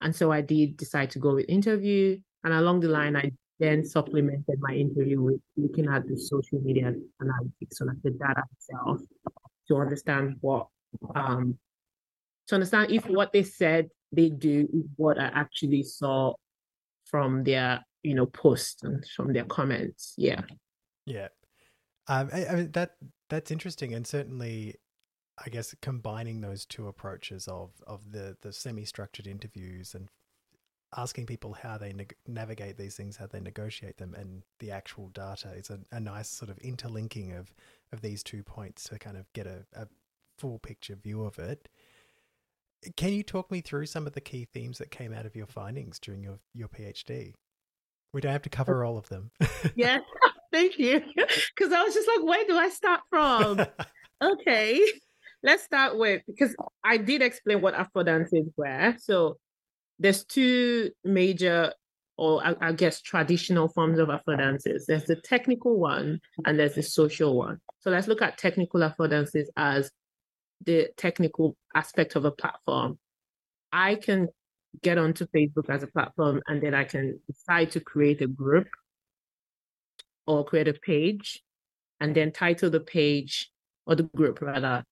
And 0.00 0.14
so 0.14 0.30
I 0.30 0.40
did 0.40 0.76
decide 0.76 1.10
to 1.10 1.18
go 1.18 1.34
with 1.34 1.46
interview. 1.48 2.18
And 2.44 2.54
along 2.54 2.80
the 2.80 2.88
line, 2.88 3.16
I 3.16 3.32
then 3.58 3.84
supplemented 3.84 4.58
my 4.60 4.74
interview 4.74 5.20
with 5.20 5.40
looking 5.56 5.88
at 5.88 6.06
the 6.06 6.16
social 6.16 6.60
media 6.60 6.94
analytics, 7.22 7.72
so 7.72 7.84
like 7.84 8.00
the 8.02 8.10
data 8.10 8.42
itself, 8.56 9.00
to 9.68 9.76
understand 9.76 10.36
what 10.40 10.68
um 11.14 11.58
to 12.46 12.54
understand 12.54 12.90
if 12.90 13.06
what 13.06 13.32
they 13.32 13.42
said 13.42 13.88
they 14.12 14.30
do 14.30 14.68
is 14.72 14.84
what 14.96 15.18
I 15.18 15.26
actually 15.26 15.82
saw 15.82 16.34
from 17.04 17.44
their 17.44 17.84
you 18.02 18.14
know 18.14 18.26
posts 18.26 18.82
and 18.82 19.04
from 19.14 19.32
their 19.32 19.44
comments. 19.44 20.14
Yeah. 20.16 20.42
Yeah. 21.04 21.28
Um 22.06 22.30
I, 22.32 22.46
I 22.46 22.54
mean 22.54 22.70
that 22.72 22.92
that's 23.28 23.50
interesting 23.50 23.94
and 23.94 24.06
certainly 24.06 24.76
I 25.44 25.50
guess 25.50 25.74
combining 25.82 26.40
those 26.40 26.64
two 26.64 26.88
approaches 26.88 27.48
of 27.48 27.70
of 27.86 28.10
the 28.10 28.36
the 28.40 28.52
semi 28.52 28.84
structured 28.84 29.26
interviews 29.26 29.94
and 29.94 30.08
asking 30.96 31.26
people 31.26 31.52
how 31.52 31.78
they 31.78 31.94
navigate 32.26 32.76
these 32.76 32.96
things, 32.96 33.16
how 33.16 33.26
they 33.26 33.40
negotiate 33.40 33.98
them, 33.98 34.14
and 34.14 34.42
the 34.58 34.70
actual 34.70 35.08
data 35.08 35.52
is 35.56 35.70
a, 35.70 35.78
a, 35.92 36.00
nice 36.00 36.28
sort 36.28 36.50
of 36.50 36.58
interlinking 36.58 37.32
of 37.32 37.54
of 37.92 38.00
these 38.00 38.22
two 38.22 38.42
points 38.42 38.84
to 38.84 38.98
kind 38.98 39.16
of 39.16 39.30
get 39.32 39.46
a, 39.46 39.64
a 39.74 39.86
full 40.38 40.58
picture 40.58 40.94
view 40.94 41.24
of 41.24 41.38
it. 41.38 41.68
Can 42.96 43.12
you 43.12 43.22
talk 43.22 43.50
me 43.50 43.60
through 43.60 43.86
some 43.86 44.06
of 44.06 44.12
the 44.12 44.20
key 44.20 44.44
themes 44.44 44.78
that 44.78 44.90
came 44.90 45.12
out 45.12 45.26
of 45.26 45.34
your 45.34 45.46
findings 45.46 45.98
during 45.98 46.22
your, 46.22 46.38
your 46.54 46.68
PhD? 46.68 47.34
We 48.12 48.20
don't 48.20 48.32
have 48.32 48.42
to 48.42 48.48
cover 48.48 48.84
all 48.84 48.96
of 48.96 49.08
them. 49.08 49.32
yeah, 49.74 49.98
thank 50.52 50.78
you. 50.78 51.02
Because 51.56 51.72
I 51.72 51.82
was 51.82 51.92
just 51.92 52.08
like, 52.08 52.24
where 52.24 52.46
do 52.46 52.56
I 52.56 52.68
start 52.68 53.00
from? 53.10 53.66
okay 54.22 54.84
let's 55.42 55.62
start 55.62 55.96
with 55.96 56.22
because 56.26 56.54
I 56.84 56.96
did 56.96 57.22
explain 57.22 57.60
what 57.60 57.74
affordances 57.74 58.50
were. 58.56 58.96
So 58.98 59.38
there's 59.98 60.24
two 60.24 60.90
major 61.04 61.72
or 62.16 62.44
I, 62.44 62.54
I, 62.60 62.72
guess 62.72 63.00
traditional 63.00 63.68
forms 63.68 63.98
of 64.00 64.08
affordances. 64.08 64.86
There's 64.86 65.04
the 65.04 65.16
technical 65.16 65.78
one 65.78 66.20
and 66.44 66.58
there's 66.58 66.74
the 66.74 66.82
social 66.82 67.36
one. 67.36 67.60
So 67.78 67.90
let's 67.90 68.08
look 68.08 68.22
at 68.22 68.38
technical 68.38 68.80
affordances 68.80 69.46
as 69.56 69.90
the 70.64 70.88
technical 70.96 71.56
aspect 71.76 72.16
of 72.16 72.24
a 72.24 72.32
platform. 72.32 72.98
I 73.72 73.94
can 73.94 74.28
get 74.82 74.98
onto 74.98 75.26
Facebook 75.26 75.70
as 75.70 75.84
a 75.84 75.86
platform 75.86 76.42
and 76.48 76.60
then 76.60 76.74
I 76.74 76.84
can 76.84 77.20
decide 77.28 77.70
to 77.72 77.80
create 77.80 78.20
a 78.20 78.26
group 78.26 78.68
or 80.26 80.44
create 80.44 80.68
a 80.68 80.74
page 80.74 81.42
and 82.00 82.14
then 82.14 82.32
title 82.32 82.68
the 82.68 82.80
page 82.80 83.50
or 83.86 83.94
the 83.94 84.02
group 84.02 84.40
rather 84.40 84.84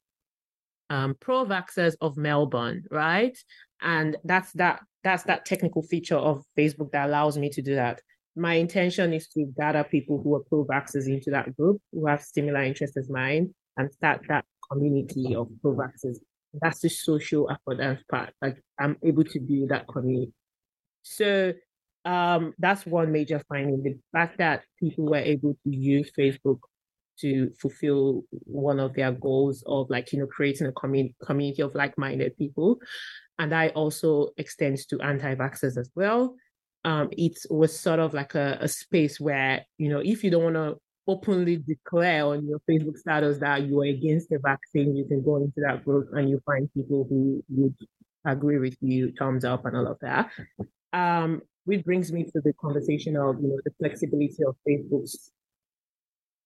um, 0.90 1.14
pro-vaxxers 1.20 1.94
of 2.00 2.16
Melbourne, 2.16 2.84
right? 2.90 3.36
And 3.82 4.16
that's 4.24 4.52
that 4.52 4.80
that's 5.04 5.24
that 5.24 5.44
technical 5.44 5.82
feature 5.82 6.16
of 6.16 6.44
Facebook 6.58 6.90
that 6.92 7.08
allows 7.08 7.38
me 7.38 7.48
to 7.50 7.62
do 7.62 7.74
that. 7.74 8.00
My 8.34 8.54
intention 8.54 9.12
is 9.12 9.28
to 9.28 9.46
gather 9.56 9.84
people 9.84 10.20
who 10.22 10.34
are 10.34 10.40
pro-vaxxers 10.40 11.06
into 11.06 11.30
that 11.30 11.56
group 11.56 11.80
who 11.92 12.06
have 12.06 12.22
similar 12.22 12.62
interests 12.62 12.96
as 12.96 13.08
mine 13.08 13.54
and 13.76 13.92
start 13.92 14.22
that 14.28 14.44
community 14.70 15.34
of 15.34 15.48
pro-vaxxers. 15.62 16.16
That's 16.60 16.80
the 16.80 16.88
social 16.88 17.48
affordance 17.48 18.00
part. 18.10 18.32
Like 18.42 18.62
I'm 18.78 18.96
able 19.04 19.24
to 19.24 19.40
build 19.40 19.70
that 19.70 19.86
community. 19.86 20.32
So 21.02 21.52
um, 22.04 22.54
that's 22.58 22.86
one 22.86 23.12
major 23.12 23.42
finding. 23.48 23.82
The 23.82 23.98
fact 24.12 24.38
that 24.38 24.62
people 24.78 25.06
were 25.06 25.16
able 25.16 25.54
to 25.64 25.70
use 25.70 26.10
Facebook 26.18 26.60
to 27.20 27.50
fulfill 27.60 28.24
one 28.30 28.80
of 28.80 28.94
their 28.94 29.12
goals 29.12 29.62
of 29.66 29.88
like 29.90 30.12
you 30.12 30.18
know 30.18 30.26
creating 30.26 30.66
a 30.66 30.72
community 30.72 31.14
community 31.24 31.62
of 31.62 31.74
like-minded 31.74 32.36
people. 32.36 32.78
And 33.38 33.52
that 33.52 33.74
also 33.74 34.30
extends 34.38 34.86
to 34.86 35.00
anti-vaxxers 35.00 35.76
as 35.76 35.90
well. 35.94 36.36
Um, 36.84 37.08
it 37.12 37.36
was 37.50 37.78
sort 37.78 37.98
of 37.98 38.14
like 38.14 38.34
a, 38.34 38.58
a 38.60 38.68
space 38.68 39.20
where 39.20 39.64
you 39.78 39.88
know 39.88 40.00
if 40.00 40.24
you 40.24 40.30
don't 40.30 40.44
want 40.44 40.54
to 40.56 40.76
openly 41.08 41.56
declare 41.56 42.24
on 42.26 42.44
your 42.48 42.60
facebook 42.68 42.96
status 42.96 43.38
that 43.38 43.62
you 43.62 43.80
are 43.80 43.84
against 43.84 44.28
the 44.28 44.40
vaccine 44.42 44.96
you 44.96 45.04
can 45.04 45.22
go 45.22 45.36
into 45.36 45.60
that 45.60 45.84
group 45.84 46.08
and 46.14 46.28
you 46.28 46.42
find 46.44 46.68
people 46.74 47.06
who 47.08 47.40
would 47.48 47.74
agree 48.26 48.58
with 48.58 48.76
you 48.80 49.12
thumbs 49.18 49.44
up 49.44 49.64
and 49.64 49.76
all 49.76 49.86
of 49.86 49.98
that. 50.00 50.30
Um, 50.92 51.42
which 51.64 51.84
brings 51.84 52.12
me 52.12 52.24
to 52.24 52.40
the 52.40 52.52
conversation 52.54 53.16
of 53.16 53.40
you 53.40 53.48
know 53.48 53.58
the 53.64 53.72
flexibility 53.78 54.42
of 54.46 54.56
facebook's 54.66 55.32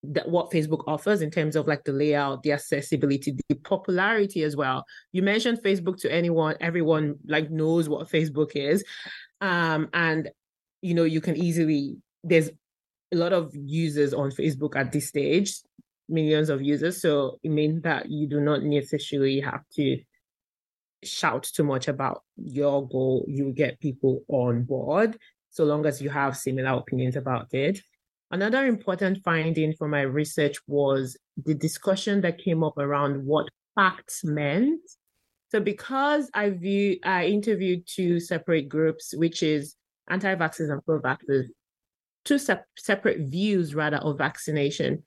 that 0.03 0.29
what 0.29 0.51
Facebook 0.51 0.83
offers 0.87 1.21
in 1.21 1.31
terms 1.31 1.57
of 1.57 1.67
like 1.67 1.85
the 1.85 1.93
layout, 1.93 2.43
the 2.43 2.53
accessibility, 2.53 3.37
the 3.49 3.55
popularity 3.57 4.43
as 4.43 4.57
well. 4.57 4.85
You 5.13 5.23
mentioned 5.23 5.63
Facebook 5.63 6.01
to 6.01 6.13
anyone, 6.13 6.57
everyone 6.61 7.17
like 7.27 7.51
knows 7.51 7.89
what 7.89 8.09
Facebook 8.09 8.53
is. 8.55 8.83
Um, 9.41 9.89
and 9.93 10.31
you 10.83 10.95
know, 10.95 11.05
you 11.05 11.21
can 11.21 11.37
easily 11.37 11.97
there's 12.25 12.51
a 13.13 13.17
lot 13.17 13.33
of 13.33 13.53
users 13.55 14.15
on 14.15 14.31
Facebook 14.31 14.77
at 14.77 14.93
this 14.93 15.09
stage, 15.09 15.55
millions 16.09 16.49
of 16.49 16.63
users. 16.63 17.01
So 17.03 17.39
it 17.43 17.51
means 17.51 17.83
that 17.83 18.11
you 18.11 18.27
do 18.27 18.41
not 18.41 18.63
necessarily 18.63 19.41
have 19.41 19.63
to 19.77 19.99
shout 21.03 21.45
too 21.45 21.65
much 21.65 21.89
about 21.89 22.23
your 22.37 22.87
goal. 22.89 23.25
You 23.29 23.53
get 23.53 23.81
people 23.81 24.23
on 24.29 24.65
board 24.65 25.19
so 25.51 25.65
long 25.65 25.85
as 25.85 26.01
you 26.01 26.09
have 26.11 26.37
similar 26.37 26.79
opinions 26.79 27.17
about 27.17 27.53
it. 27.53 27.81
Another 28.31 28.67
important 28.67 29.19
finding 29.25 29.75
from 29.75 29.91
my 29.91 30.03
research 30.03 30.57
was 30.69 31.17
the 31.45 31.55
discussion 31.55 32.21
that 32.21 32.39
came 32.39 32.63
up 32.63 32.79
around 32.79 33.25
what 33.25 33.49
facts 33.75 34.23
meant. 34.23 34.81
So 35.51 35.59
because 35.59 36.31
I 36.33 36.51
view 36.51 36.99
I 37.05 37.27
interviewed 37.27 37.87
two 37.87 38.21
separate 38.21 38.69
groups, 38.69 39.15
which 39.17 39.43
is 39.43 39.75
anti-vaxxers 40.09 40.71
and 40.71 40.85
pro-vaxxers, 40.85 41.47
two 42.25 42.39
se- 42.39 42.61
separate 42.79 43.29
views 43.29 43.75
rather 43.75 43.97
of 43.97 44.19
vaccination. 44.19 45.03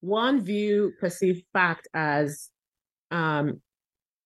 One 0.00 0.42
view 0.42 0.92
perceived 1.00 1.44
fact 1.52 1.88
as 1.92 2.48
um, 3.10 3.60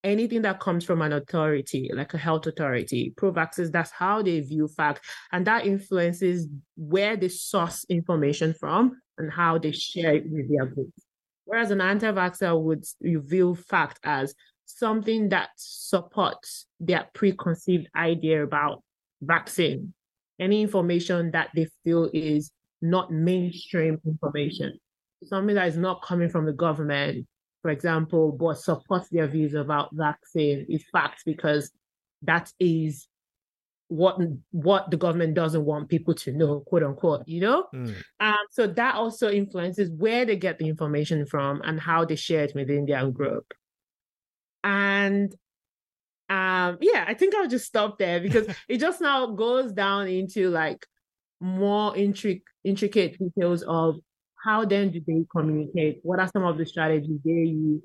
anything 0.03 0.41
that 0.43 0.59
comes 0.59 0.83
from 0.85 1.01
an 1.01 1.13
authority, 1.13 1.89
like 1.93 2.13
a 2.13 2.17
health 2.17 2.47
authority, 2.47 3.13
pro 3.17 3.31
vaxxers, 3.31 3.71
that's 3.71 3.91
how 3.91 4.21
they 4.21 4.39
view 4.39 4.67
fact. 4.67 5.01
And 5.31 5.45
that 5.47 5.65
influences 5.65 6.47
where 6.75 7.17
they 7.17 7.29
source 7.29 7.85
information 7.89 8.53
from 8.53 8.99
and 9.17 9.31
how 9.31 9.57
they 9.57 9.71
share 9.71 10.15
it 10.15 10.23
with 10.29 10.49
their 10.49 10.65
group. 10.65 10.93
Whereas 11.45 11.71
an 11.71 11.81
anti 11.81 12.11
vaxxer 12.11 12.61
would 12.61 12.85
view 13.01 13.55
fact 13.55 13.99
as 14.03 14.33
something 14.65 15.29
that 15.29 15.49
supports 15.55 16.67
their 16.79 17.07
preconceived 17.13 17.87
idea 17.95 18.43
about 18.43 18.83
vaccine, 19.21 19.93
any 20.39 20.61
information 20.61 21.31
that 21.31 21.49
they 21.55 21.67
feel 21.83 22.09
is 22.13 22.51
not 22.81 23.11
mainstream 23.11 23.99
information, 24.05 24.79
something 25.23 25.55
that 25.55 25.67
is 25.67 25.77
not 25.77 26.01
coming 26.01 26.29
from 26.29 26.45
the 26.45 26.53
government, 26.53 27.27
for 27.61 27.71
example, 27.71 28.31
but 28.31 28.57
supports 28.57 29.09
their 29.09 29.27
views 29.27 29.53
about 29.53 29.89
vaccine 29.93 30.65
is 30.69 30.83
fact 30.91 31.23
because 31.25 31.71
that 32.21 32.51
is 32.59 33.07
what 33.89 34.19
what 34.51 34.91
the 34.91 34.97
government 34.97 35.33
doesn't 35.33 35.65
want 35.65 35.89
people 35.89 36.13
to 36.13 36.31
know, 36.31 36.61
quote 36.61 36.83
unquote, 36.83 37.27
you 37.27 37.41
know? 37.41 37.65
Mm. 37.73 37.95
Um, 38.19 38.35
so 38.51 38.67
that 38.67 38.95
also 38.95 39.29
influences 39.29 39.89
where 39.89 40.25
they 40.25 40.35
get 40.35 40.59
the 40.59 40.67
information 40.67 41.25
from 41.25 41.61
and 41.63 41.79
how 41.79 42.05
they 42.05 42.15
share 42.15 42.43
it 42.43 42.53
within 42.55 42.85
their 42.85 43.09
group. 43.09 43.51
And 44.63 45.33
um, 46.29 46.77
yeah, 46.81 47.05
I 47.07 47.15
think 47.15 47.33
I'll 47.35 47.47
just 47.47 47.65
stop 47.65 47.97
there 47.97 48.19
because 48.19 48.47
it 48.69 48.77
just 48.77 49.01
now 49.01 49.27
goes 49.27 49.73
down 49.73 50.07
into 50.07 50.49
like 50.49 50.85
more 51.41 51.93
intric- 51.93 52.43
intricate 52.63 53.17
details 53.17 53.63
of 53.63 53.95
how 54.43 54.65
then 54.65 54.91
do 54.91 55.01
they 55.05 55.25
communicate? 55.31 55.99
What 56.03 56.19
are 56.19 56.29
some 56.31 56.45
of 56.45 56.57
the 56.57 56.65
strategies 56.65 57.19
they 57.23 57.31
use? 57.31 57.81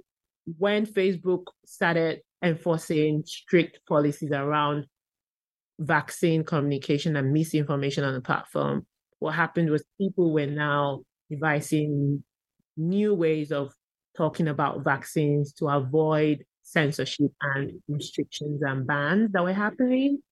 When 0.58 0.87
Facebook 0.87 1.44
started 1.64 2.20
enforcing 2.42 3.23
strict 3.26 3.80
policies 3.88 4.30
around 4.30 4.87
vaccine 5.78 6.44
communication 6.44 7.16
and 7.16 7.32
misinformation 7.32 8.04
on 8.04 8.14
the 8.14 8.20
platform, 8.20 8.87
what 9.18 9.34
happened 9.34 9.70
was 9.70 9.84
people 9.99 10.32
were 10.32 10.46
now 10.46 11.00
devising 11.30 12.23
new 12.76 13.14
ways 13.14 13.50
of 13.50 13.73
talking 14.16 14.49
about 14.49 14.84
vaccines 14.84 15.52
to 15.54 15.68
avoid 15.68 16.44
censorship 16.62 17.32
and 17.40 17.73
restrictions 17.88 18.61
and 18.62 18.87
bans 18.87 19.32
that 19.32 19.42
were 19.42 19.52
happening. 19.52 20.23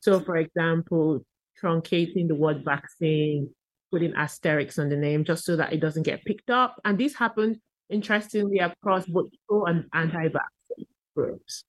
So, 0.00 0.20
for 0.20 0.36
example, 0.36 1.24
truncating 1.62 2.28
the 2.28 2.34
word 2.34 2.64
vaccine, 2.64 3.50
putting 3.96 4.14
asterisks 4.14 4.78
on 4.78 4.90
the 4.90 4.96
name 4.96 5.24
just 5.24 5.46
so 5.46 5.56
that 5.56 5.72
it 5.72 5.80
doesn't 5.80 6.02
get 6.02 6.22
picked 6.26 6.50
up. 6.50 6.78
And 6.84 6.98
this 6.98 7.14
happened, 7.14 7.56
interestingly, 7.88 8.58
across 8.58 9.06
both 9.06 9.30
pro 9.48 9.64
and 9.64 9.86
anti 9.94 10.28
vaccine 10.28 10.86
groups. 11.16 11.64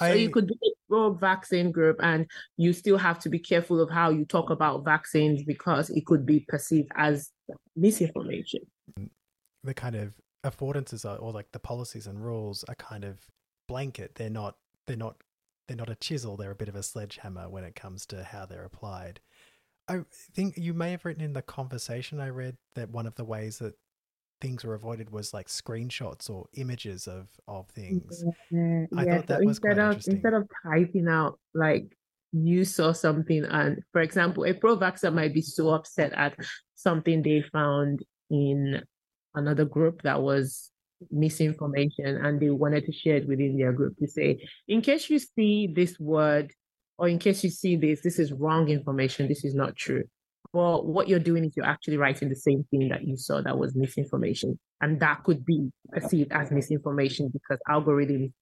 I... 0.00 0.10
So 0.10 0.14
you 0.16 0.30
could 0.30 0.48
be 0.48 0.54
a 0.54 0.74
pro 0.88 1.12
vaccine 1.12 1.70
group 1.70 2.00
and 2.02 2.26
you 2.56 2.72
still 2.72 2.98
have 2.98 3.20
to 3.20 3.28
be 3.28 3.38
careful 3.38 3.80
of 3.80 3.90
how 3.90 4.10
you 4.10 4.24
talk 4.24 4.50
about 4.50 4.84
vaccines 4.84 5.44
because 5.44 5.88
it 5.90 6.04
could 6.04 6.26
be 6.26 6.44
perceived 6.48 6.90
as 6.96 7.30
misinformation. 7.76 8.62
The 9.62 9.74
kind 9.74 9.94
of 9.94 10.14
affordances 10.44 11.08
are, 11.08 11.16
or 11.18 11.30
like 11.30 11.52
the 11.52 11.60
policies 11.60 12.08
and 12.08 12.24
rules 12.24 12.64
are 12.64 12.74
kind 12.74 13.04
of 13.04 13.20
blanket. 13.68 14.16
They're 14.16 14.30
not, 14.30 14.56
they're 14.88 14.96
not, 14.96 15.14
they're 15.68 15.76
not 15.76 15.90
a 15.90 15.94
chisel. 15.94 16.36
They're 16.36 16.50
a 16.50 16.56
bit 16.56 16.68
of 16.68 16.74
a 16.74 16.82
sledgehammer 16.82 17.48
when 17.48 17.62
it 17.62 17.76
comes 17.76 18.04
to 18.06 18.24
how 18.24 18.46
they're 18.46 18.64
applied. 18.64 19.20
I 19.90 20.04
think 20.34 20.56
you 20.56 20.72
may 20.72 20.92
have 20.92 21.04
written 21.04 21.24
in 21.24 21.32
the 21.32 21.42
conversation 21.42 22.20
I 22.20 22.28
read 22.28 22.56
that 22.76 22.90
one 22.90 23.06
of 23.06 23.16
the 23.16 23.24
ways 23.24 23.58
that 23.58 23.74
things 24.40 24.64
were 24.64 24.74
avoided 24.74 25.10
was 25.10 25.34
like 25.34 25.48
screenshots 25.48 26.30
or 26.30 26.46
images 26.54 27.08
of 27.08 27.28
of 27.48 27.68
things. 27.70 28.24
Yeah, 28.50 28.86
I 28.96 29.04
yeah. 29.04 29.16
thought 29.16 29.26
that 29.26 29.40
so 29.40 29.46
was 29.46 29.58
instead 29.58 29.78
of 29.78 29.94
instead 30.06 30.34
of 30.34 30.48
typing 30.64 31.08
out 31.08 31.40
like 31.54 31.84
you 32.32 32.64
saw 32.64 32.92
something 32.92 33.44
and 33.44 33.82
for 33.92 34.00
example 34.00 34.44
a 34.44 34.54
pro 34.54 34.76
vaxxer 34.76 35.12
might 35.12 35.34
be 35.34 35.42
so 35.42 35.70
upset 35.70 36.12
at 36.12 36.36
something 36.76 37.22
they 37.22 37.42
found 37.52 38.04
in 38.30 38.80
another 39.34 39.64
group 39.64 40.02
that 40.02 40.22
was 40.22 40.70
misinformation 41.10 42.24
and 42.24 42.38
they 42.38 42.50
wanted 42.50 42.86
to 42.86 42.92
share 42.92 43.16
it 43.16 43.26
within 43.26 43.58
their 43.58 43.72
group 43.72 43.96
to 43.98 44.06
say 44.06 44.38
in 44.68 44.80
case 44.80 45.10
you 45.10 45.18
see 45.18 45.66
this 45.74 45.98
word 45.98 46.52
or 47.00 47.08
in 47.08 47.18
case 47.18 47.42
you 47.42 47.50
see 47.50 47.74
this 47.74 48.00
this 48.02 48.18
is 48.18 48.32
wrong 48.32 48.68
information 48.68 49.26
this 49.26 49.44
is 49.44 49.54
not 49.54 49.74
true 49.74 50.04
well, 50.52 50.84
what 50.84 51.08
you're 51.08 51.20
doing 51.20 51.44
is 51.44 51.52
you're 51.56 51.66
actually 51.66 51.96
writing 51.96 52.28
the 52.28 52.36
same 52.36 52.64
thing 52.70 52.88
that 52.88 53.06
you 53.06 53.16
saw 53.16 53.40
that 53.40 53.58
was 53.58 53.76
misinformation. 53.76 54.58
And 54.80 54.98
that 55.00 55.22
could 55.22 55.44
be 55.44 55.70
perceived 55.92 56.32
as 56.32 56.50
misinformation 56.50 57.30
because 57.32 57.58
algorithm 57.68 58.34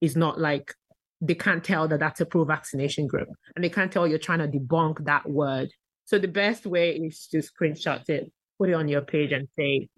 is 0.00 0.16
not 0.16 0.40
like 0.40 0.74
they 1.20 1.36
can't 1.36 1.62
tell 1.62 1.86
that 1.86 2.00
that's 2.00 2.20
a 2.20 2.26
pro 2.26 2.44
vaccination 2.44 3.06
group 3.06 3.28
and 3.54 3.64
they 3.64 3.68
can't 3.68 3.92
tell 3.92 4.08
you're 4.08 4.18
trying 4.18 4.40
to 4.40 4.48
debunk 4.48 5.04
that 5.04 5.28
word. 5.28 5.70
So 6.04 6.18
the 6.18 6.26
best 6.26 6.66
way 6.66 6.96
is 6.96 7.28
to 7.28 7.38
screenshot 7.38 8.08
it, 8.08 8.32
put 8.58 8.70
it 8.70 8.74
on 8.74 8.88
your 8.88 9.02
page 9.02 9.30
and 9.30 9.46
say, 9.56 9.88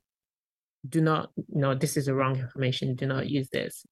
do 0.86 1.00
not, 1.00 1.30
you 1.36 1.62
know, 1.62 1.74
this 1.74 1.96
is 1.96 2.06
the 2.06 2.14
wrong 2.14 2.36
information. 2.36 2.94
Do 2.94 3.06
not 3.06 3.26
use 3.30 3.48
this. 3.50 3.86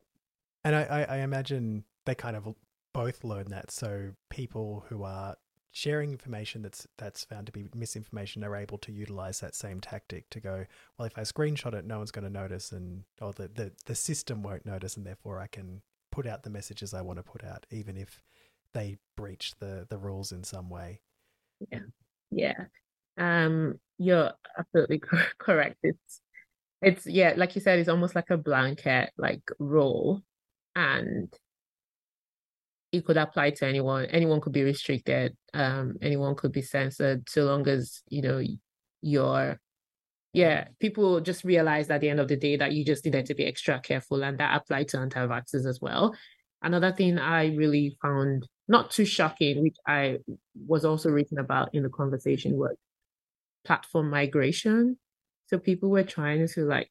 And 0.63 0.77
I, 0.77 1.07
I 1.09 1.17
imagine 1.19 1.85
they 2.05 2.15
kind 2.15 2.37
of 2.37 2.47
both 2.93 3.25
learn 3.25 3.49
that. 3.51 3.71
So 3.71 4.11
people 4.31 4.85
who 4.89 5.03
are 5.03 5.37
sharing 5.71 6.11
information 6.11 6.63
that's 6.63 6.87
that's 6.99 7.25
found 7.25 7.47
to 7.47 7.53
be 7.53 7.65
misinformation 7.75 8.45
are 8.45 8.57
able 8.57 8.77
to 8.77 8.93
utilize 8.93 9.41
that 9.41 9.55
same 9.55 9.81
tactic 9.81 10.29
to 10.29 10.39
go 10.39 10.67
well 10.99 11.07
if 11.07 11.17
i 11.17 11.23
screenshot 11.23 11.73
it 11.73 11.87
no 11.87 11.97
one's 11.97 12.11
going 12.11 12.27
to 12.27 12.29
notice 12.31 12.73
and 12.73 13.05
or 13.23 13.33
the, 13.33 13.49
the 13.49 13.73
the 13.87 13.95
system 13.95 14.43
won't 14.43 14.67
notice 14.67 14.99
and 14.99 15.07
therefore 15.07 15.41
i 15.41 15.47
can 15.47 15.81
put 16.11 16.27
out 16.27 16.43
the 16.43 16.51
messages 16.51 16.93
i 16.93 17.01
want 17.01 17.19
to 17.19 17.23
put 17.23 17.43
out 17.43 17.65
even 17.71 17.97
if 17.97 18.21
they 18.73 18.97
breach 19.17 19.53
the 19.59 19.87
the 19.89 19.99
rules 19.99 20.33
in 20.33 20.45
some 20.45 20.71
way. 20.71 21.01
Yeah. 21.71 21.79
Yeah. 22.31 22.65
Um 23.19 23.79
you're 23.99 24.33
absolutely 24.59 25.01
correct. 25.39 25.77
It's 25.83 26.21
it's 26.81 27.07
yeah 27.07 27.35
like 27.37 27.55
you 27.55 27.61
said 27.61 27.79
it's 27.79 27.89
almost 27.89 28.15
like 28.15 28.31
a 28.31 28.37
blanket 28.37 29.11
like 29.17 29.43
rule 29.59 30.23
and 30.75 31.33
it 32.93 33.07
could 33.07 33.17
apply 33.17 33.51
to 33.51 33.67
anyone. 33.67 34.05
Anyone 34.07 34.41
could 34.41 34.53
be 34.53 34.63
restricted. 34.63 35.35
Um, 35.55 35.97
anyone 36.03 36.35
could 36.35 36.53
be 36.53 36.63
censored, 36.63 37.29
so 37.29 37.45
long 37.45 37.67
as 37.67 38.03
you 38.09 38.23
know 38.23 38.43
you're. 39.01 39.59
Yeah, 40.35 40.69
people 40.81 41.21
just 41.21 41.45
realized 41.45 41.91
at 41.91 42.01
the 42.01 42.09
end 42.09 42.21
of 42.21 42.29
the 42.29 42.37
day 42.37 42.57
that 42.57 42.73
you 42.73 42.87
just 42.87 43.05
needed 43.05 43.27
to 43.27 43.35
be 43.35 43.45
extra 43.45 43.81
careful, 43.81 44.23
and 44.23 44.39
that 44.39 44.57
applied 44.57 44.89
to 44.89 44.99
anti-vaxxers 44.99 45.67
as 45.67 45.81
well. 45.81 46.15
Another 46.63 46.93
thing 46.93 47.19
I 47.19 47.55
really 47.55 47.97
found 48.01 48.47
not 48.69 48.91
too 48.91 49.05
shocking, 49.05 49.63
which 49.63 49.77
I 49.87 50.19
was 50.67 50.85
also 50.85 51.11
written 51.11 51.39
about 51.39 51.75
in 51.75 51.83
the 51.83 51.91
conversation, 51.91 52.57
was 52.57 52.77
platform 53.65 54.11
migration. 54.11 54.99
So 55.47 55.59
people 55.59 55.91
were 55.91 56.05
trying 56.05 56.47
to 56.47 56.65
like 56.65 56.91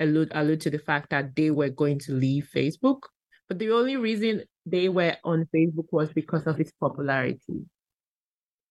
allude 0.00 0.32
allude 0.34 0.60
to 0.62 0.70
the 0.70 0.78
fact 0.78 1.10
that 1.10 1.36
they 1.36 1.50
were 1.50 1.70
going 1.70 2.00
to 2.00 2.12
leave 2.12 2.48
Facebook 2.52 3.02
but 3.48 3.58
the 3.58 3.70
only 3.70 3.96
reason 3.96 4.42
they 4.66 4.88
were 4.88 5.16
on 5.24 5.48
Facebook 5.54 5.86
was 5.90 6.12
because 6.12 6.46
of 6.46 6.60
its 6.60 6.72
popularity. 6.72 7.66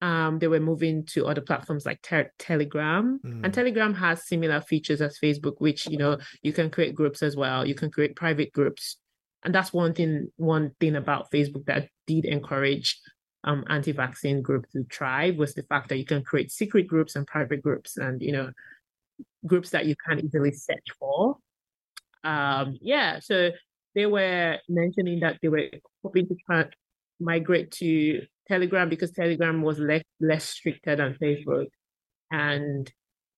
Um, 0.02 0.40
they 0.40 0.48
were 0.48 0.60
moving 0.60 1.06
to 1.08 1.28
other 1.28 1.40
platforms 1.40 1.86
like 1.86 2.02
ter- 2.02 2.32
Telegram, 2.38 3.20
mm. 3.24 3.44
and 3.44 3.54
Telegram 3.54 3.94
has 3.94 4.28
similar 4.28 4.60
features 4.60 5.00
as 5.00 5.18
Facebook, 5.18 5.56
which 5.60 5.88
you 5.88 5.98
know 5.98 6.18
you 6.42 6.52
can 6.52 6.70
create 6.70 6.94
groups 6.94 7.24
as 7.24 7.38
well. 7.38 7.66
You 7.66 7.74
can 7.74 7.90
create 7.90 8.18
private 8.18 8.52
groups, 8.52 8.98
and 9.46 9.56
that's 9.56 9.72
one 9.72 9.94
thing. 9.94 10.30
One 10.36 10.72
thing 10.82 10.98
about 10.98 11.32
Facebook 11.32 11.66
that 11.68 11.88
did 12.06 12.26
encourage 12.26 13.00
um, 13.46 13.64
anti-vaccine 13.70 14.42
groups 14.42 14.72
to 14.74 14.86
thrive 14.92 15.38
was 15.38 15.54
the 15.54 15.64
fact 15.64 15.88
that 15.90 15.98
you 15.98 16.06
can 16.06 16.22
create 16.22 16.52
secret 16.52 16.88
groups 16.88 17.16
and 17.16 17.26
private 17.26 17.62
groups, 17.62 17.96
and 17.96 18.22
you 18.22 18.34
know 18.34 18.52
groups 19.48 19.70
that 19.70 19.86
you 19.86 19.96
can't 20.06 20.22
easily 20.22 20.52
search 20.52 20.88
for. 21.00 21.38
Um, 22.26 22.78
yeah, 22.82 23.20
so 23.20 23.52
they 23.96 24.06
were 24.06 24.58
mentioning 24.70 25.20
that 25.22 25.38
they 25.42 25.50
were 25.50 25.70
hoping 26.04 26.28
to 26.28 26.36
try 26.46 26.66
migrate 27.20 27.72
to 27.72 28.22
Telegram 28.48 28.90
because 28.90 29.12
Telegram 29.12 29.62
was 29.62 29.80
less 29.80 30.04
less 30.20 30.44
stricter 30.44 30.96
than 30.96 31.18
Facebook, 31.22 31.68
and 32.32 32.92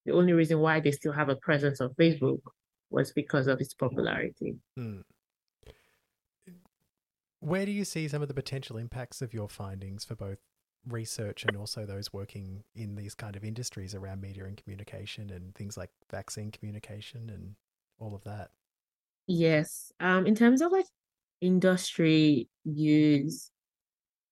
the 0.05 0.13
only 0.13 0.33
reason 0.33 0.59
why 0.59 0.79
they 0.79 0.91
still 0.91 1.13
have 1.13 1.29
a 1.29 1.35
presence 1.35 1.81
on 1.81 1.89
Facebook 1.99 2.41
was 2.89 3.11
because 3.11 3.47
of 3.47 3.59
its 3.59 3.73
popularity. 3.73 4.55
Hmm. 4.75 5.01
Where 7.39 7.65
do 7.65 7.71
you 7.71 7.85
see 7.85 8.07
some 8.07 8.21
of 8.21 8.27
the 8.27 8.33
potential 8.33 8.77
impacts 8.77 9.21
of 9.21 9.33
your 9.33 9.49
findings 9.49 10.03
for 10.03 10.15
both 10.15 10.39
research 10.87 11.45
and 11.45 11.57
also 11.57 11.85
those 11.85 12.13
working 12.13 12.63
in 12.75 12.95
these 12.95 13.13
kind 13.13 13.35
of 13.35 13.43
industries 13.43 13.93
around 13.93 14.21
media 14.21 14.45
and 14.45 14.57
communication 14.57 15.29
and 15.29 15.53
things 15.55 15.77
like 15.77 15.89
vaccine 16.09 16.51
communication 16.51 17.29
and 17.29 17.55
all 17.99 18.15
of 18.15 18.23
that? 18.23 18.51
Yes. 19.27 19.91
Um, 19.99 20.25
in 20.27 20.35
terms 20.35 20.61
of 20.61 20.71
like 20.71 20.85
industry 21.41 22.49
use, 22.63 23.51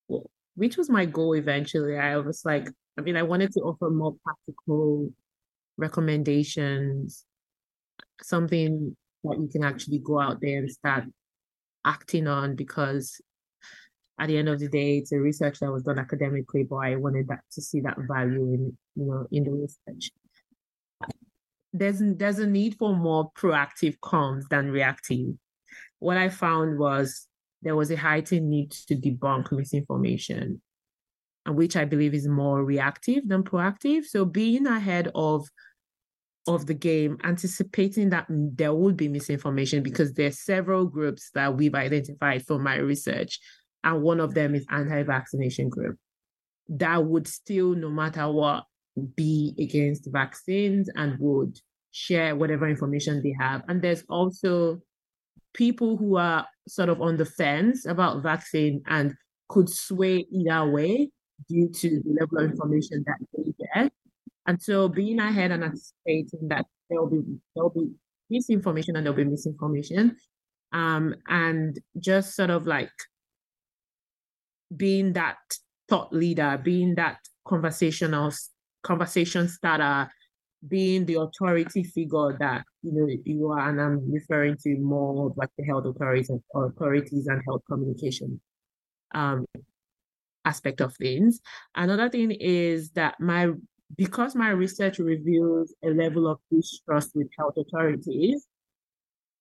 well, 0.08 0.30
which 0.56 0.78
was 0.78 0.90
my 0.90 1.06
goal 1.06 1.34
eventually, 1.36 1.98
I 1.98 2.18
was 2.18 2.44
like, 2.46 2.70
I 2.98 3.02
mean, 3.02 3.18
I 3.18 3.24
wanted 3.24 3.54
to 3.54 3.62
offer 3.62 3.90
more 3.92 4.16
practical 4.26 5.12
recommendations, 5.78 7.26
something 8.22 8.96
that 9.24 9.38
you 9.40 9.50
can 9.52 9.64
actually 9.64 10.00
go 10.00 10.20
out 10.20 10.42
there 10.42 10.60
and 10.60 10.72
start 10.72 11.06
acting 11.86 12.28
on 12.28 12.56
because 12.56 13.22
at 14.20 14.28
the 14.28 14.38
end 14.38 14.50
of 14.50 14.60
the 14.60 14.68
day, 14.70 14.98
it's 14.98 15.12
a 15.12 15.20
research 15.20 15.60
that 15.60 15.72
was 15.72 15.84
done 15.84 16.00
academically, 16.00 16.64
but 16.64 16.78
I 16.78 16.96
wanted 16.96 17.28
that 17.30 17.42
to 17.54 17.62
see 17.62 17.82
that 17.82 17.98
value 18.08 18.54
in, 18.54 18.78
you 18.96 19.06
know, 19.06 19.28
in 19.32 19.44
the 19.44 19.52
research 19.52 20.12
there's 21.74 22.00
there's 22.00 22.40
a 22.40 22.48
need 22.48 22.76
for 22.78 22.96
more 22.96 23.32
proactive 23.38 23.98
comms 24.00 24.44
than 24.50 24.72
reactive. 24.72 25.34
What 26.00 26.18
I 26.18 26.30
found 26.30 26.78
was 26.78 27.28
there 27.64 27.76
was 27.76 27.92
a 27.92 27.98
heightened 27.98 28.50
need 28.50 28.72
to 28.72 28.96
debunk 28.96 29.52
misinformation, 29.52 30.62
which 31.48 31.76
I 31.76 31.86
believe 31.86 32.14
is 32.14 32.28
more 32.28 32.64
reactive 32.64 33.28
than 33.28 33.44
proactive. 33.44 34.06
So 34.06 34.24
being 34.24 34.68
ahead 34.68 35.10
of 35.16 35.48
of 36.46 36.66
the 36.66 36.74
game, 36.74 37.18
anticipating 37.24 38.10
that 38.10 38.26
there 38.30 38.74
would 38.74 38.98
be 38.98 39.08
misinformation 39.08 39.82
because 39.82 40.14
there's 40.14 40.40
several 40.40 40.86
groups 40.86 41.32
that 41.34 41.56
we've 41.56 41.74
identified 41.74 42.46
from 42.46 42.64
my 42.64 42.76
research, 42.76 43.40
and 43.84 44.02
one 44.02 44.20
of 44.20 44.34
them 44.34 44.54
is 44.54 44.66
anti-vaccination 44.70 45.70
group. 45.70 45.98
That 46.68 47.06
would 47.06 47.28
still, 47.28 47.76
no 47.76 47.90
matter 47.90 48.30
what, 48.30 48.66
be 49.16 49.56
against 49.60 50.12
vaccines 50.12 50.90
and 50.96 51.18
would 51.20 51.60
share 51.92 52.36
whatever 52.36 52.68
information 52.68 53.22
they 53.22 53.36
have. 53.40 53.64
And 53.68 53.82
there's 53.82 54.04
also 54.10 54.82
people 55.54 55.98
who 55.98 56.18
are 56.18 56.48
sort 56.68 56.90
of 56.90 57.02
on 57.02 57.18
the 57.18 57.26
fence 57.26 57.86
about 57.86 58.24
vaccine 58.24 58.82
and 58.88 59.14
could 59.50 59.70
sway 59.70 60.26
either 60.32 60.70
way 60.70 61.10
due 61.50 61.70
to 61.70 62.02
the 62.02 62.18
level 62.20 62.40
of 62.40 62.52
information 62.52 63.04
that 63.06 63.18
they 63.36 63.54
get. 63.60 63.92
And 64.48 64.62
so 64.62 64.90
being 64.90 65.20
ahead 65.20 65.52
and 65.52 65.64
anticipating 65.64 66.48
that 66.50 66.66
there'll 66.90 67.10
be 67.10 67.22
there'll 67.56 67.70
be 67.70 67.92
misinformation 68.30 68.96
and 68.96 69.06
there'll 69.06 69.18
be 69.18 69.24
misinformation. 69.24 70.18
Um, 70.72 71.16
and 71.28 71.80
just 72.00 72.36
sort 72.36 72.50
of 72.50 72.66
like 72.66 72.90
being 74.76 75.14
that 75.14 75.38
thought 75.88 76.12
leader, 76.12 76.60
being 76.62 76.96
that 76.96 77.20
conversational 78.84 79.46
conversation 79.46 79.50
starter, 79.50 80.12
being 80.68 81.06
the 81.06 81.16
authority 81.16 81.84
figure 81.84 82.38
that 82.40 82.64
you 82.82 82.94
know 82.94 83.08
you 83.26 83.50
are, 83.50 83.70
and 83.70 83.82
I'm 83.82 84.12
referring 84.12 84.58
to 84.64 84.78
more 84.78 85.34
like 85.36 85.50
the 85.58 85.66
health 85.66 85.86
authorities 85.86 86.30
and 86.30 86.42
authorities 86.56 87.28
and 87.28 87.42
health 87.48 87.62
communication 87.70 88.40
um 89.16 89.46
aspect 90.46 90.82
of 90.82 90.96
things. 90.96 91.40
Another 91.76 92.10
thing 92.10 92.32
is 92.32 92.92
that 92.92 93.20
my 93.20 93.50
because 93.96 94.36
my 94.36 94.50
research 94.50 95.00
reveals 95.00 95.74
a 95.84 95.90
level 95.90 96.28
of 96.28 96.40
distrust 96.52 97.12
with 97.16 97.28
health 97.38 97.56
authorities, 97.58 98.46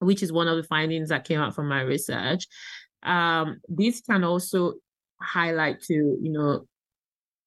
which 0.01 0.23
is 0.23 0.33
one 0.33 0.49
of 0.49 0.57
the 0.57 0.65
findings 0.65 1.09
that 1.09 1.25
came 1.25 1.41
out 1.41 1.55
from 1.55 1.69
my 1.69 1.81
research. 1.81 2.47
Um, 3.03 3.61
this 3.69 4.01
can 4.01 4.25
also 4.25 4.75
highlight 5.21 5.81
to 5.83 5.95
you 5.95 6.33
know 6.33 6.67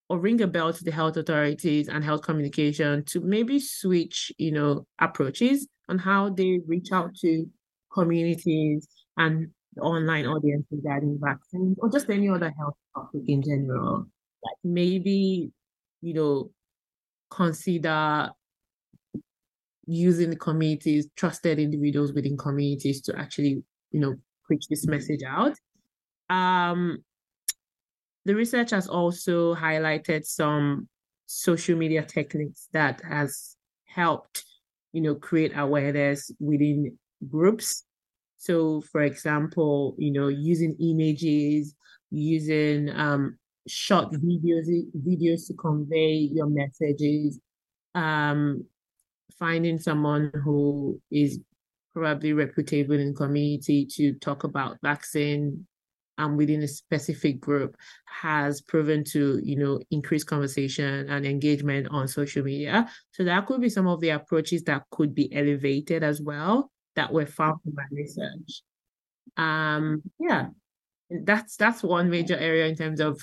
or 0.10 0.20
ring 0.20 0.42
a 0.42 0.48
bell 0.48 0.72
to 0.72 0.84
the 0.84 0.92
health 0.92 1.18
authorities 1.18 1.88
and 1.88 2.04
health 2.04 2.22
communication 2.22 3.04
to 3.06 3.20
maybe 3.22 3.60
switch, 3.60 4.32
you 4.38 4.52
know, 4.52 4.86
approaches 5.00 5.68
on 5.90 5.98
how 5.98 6.30
they 6.30 6.60
reach 6.68 6.92
out 6.92 7.16
to 7.16 7.46
communities 7.92 8.88
and 9.18 9.48
online 9.82 10.26
audience 10.26 10.66
regarding 10.72 11.20
vaccines 11.22 11.76
or 11.80 11.90
just 11.90 12.10
any 12.10 12.30
other 12.30 12.54
health 12.58 12.76
topic 12.94 13.24
in 13.28 13.42
general. 13.42 14.06
Like 14.44 14.58
maybe, 14.64 15.52
you 16.02 16.14
know, 16.14 16.52
consider 17.30 18.30
using 19.88 20.30
the 20.30 20.36
communities, 20.36 21.08
trusted 21.16 21.60
individuals 21.60 22.14
within 22.14 22.38
communities 22.38 23.02
to 23.02 23.18
actually, 23.18 23.64
you 23.92 24.00
know, 24.00 24.16
preach 24.46 24.68
this 24.70 24.86
message 24.86 25.22
out. 25.28 25.56
Um, 26.30 27.04
the 28.26 28.36
research 28.36 28.72
has 28.72 28.88
also 28.88 29.56
highlighted 29.56 30.26
some 30.26 30.88
social 31.28 31.78
media 31.78 32.04
techniques 32.04 32.68
that 32.74 33.02
has 33.02 33.56
helped, 33.86 34.44
you 34.94 35.02
know, 35.02 35.16
create 35.16 35.54
awareness 35.56 36.32
within 36.40 36.98
groups. 37.30 37.84
So, 38.38 38.82
for 38.92 39.02
example, 39.02 39.96
you 39.98 40.12
know, 40.12 40.28
using 40.28 40.76
images, 40.80 41.76
using 42.12 42.90
um, 42.90 43.38
short 43.68 44.12
videos, 44.12 44.68
videos 44.98 45.48
to 45.48 45.54
convey 45.54 46.30
your 46.32 46.48
messages, 46.48 47.40
um, 47.94 48.66
finding 49.38 49.78
someone 49.78 50.32
who 50.44 51.00
is 51.12 51.40
probably 51.94 52.34
reputable 52.34 53.00
in 53.00 53.16
community 53.16 53.86
to 53.86 54.14
talk 54.16 54.44
about 54.44 54.78
vaccine 54.84 55.66
um, 56.18 56.38
within 56.38 56.64
a 56.64 56.68
specific 56.68 57.40
group 57.40 57.76
has 58.06 58.62
proven 58.62 59.04
to, 59.04 59.40
you 59.44 59.56
know, 59.56 59.80
increase 59.92 60.24
conversation 60.24 61.10
and 61.10 61.26
engagement 61.26 61.88
on 61.92 62.08
social 62.08 62.44
media. 62.44 62.90
So 63.12 63.24
that 63.24 63.46
could 63.46 63.62
be 63.62 63.70
some 63.70 63.88
of 63.88 64.00
the 64.02 64.10
approaches 64.10 64.64
that 64.64 64.84
could 64.92 65.14
be 65.14 65.34
elevated 65.34 66.04
as 66.04 66.22
well 66.22 66.72
that 66.96 67.12
were 67.12 67.26
found 67.26 67.60
in 67.66 67.74
my 67.76 67.84
research. 67.92 68.62
Um, 69.38 70.04
yeah, 70.20 70.48
that's 71.10 71.58
that's 71.58 71.84
one 71.84 72.10
major 72.10 72.38
area 72.38 72.68
in 72.68 72.76
terms 72.76 73.00
of 73.00 73.20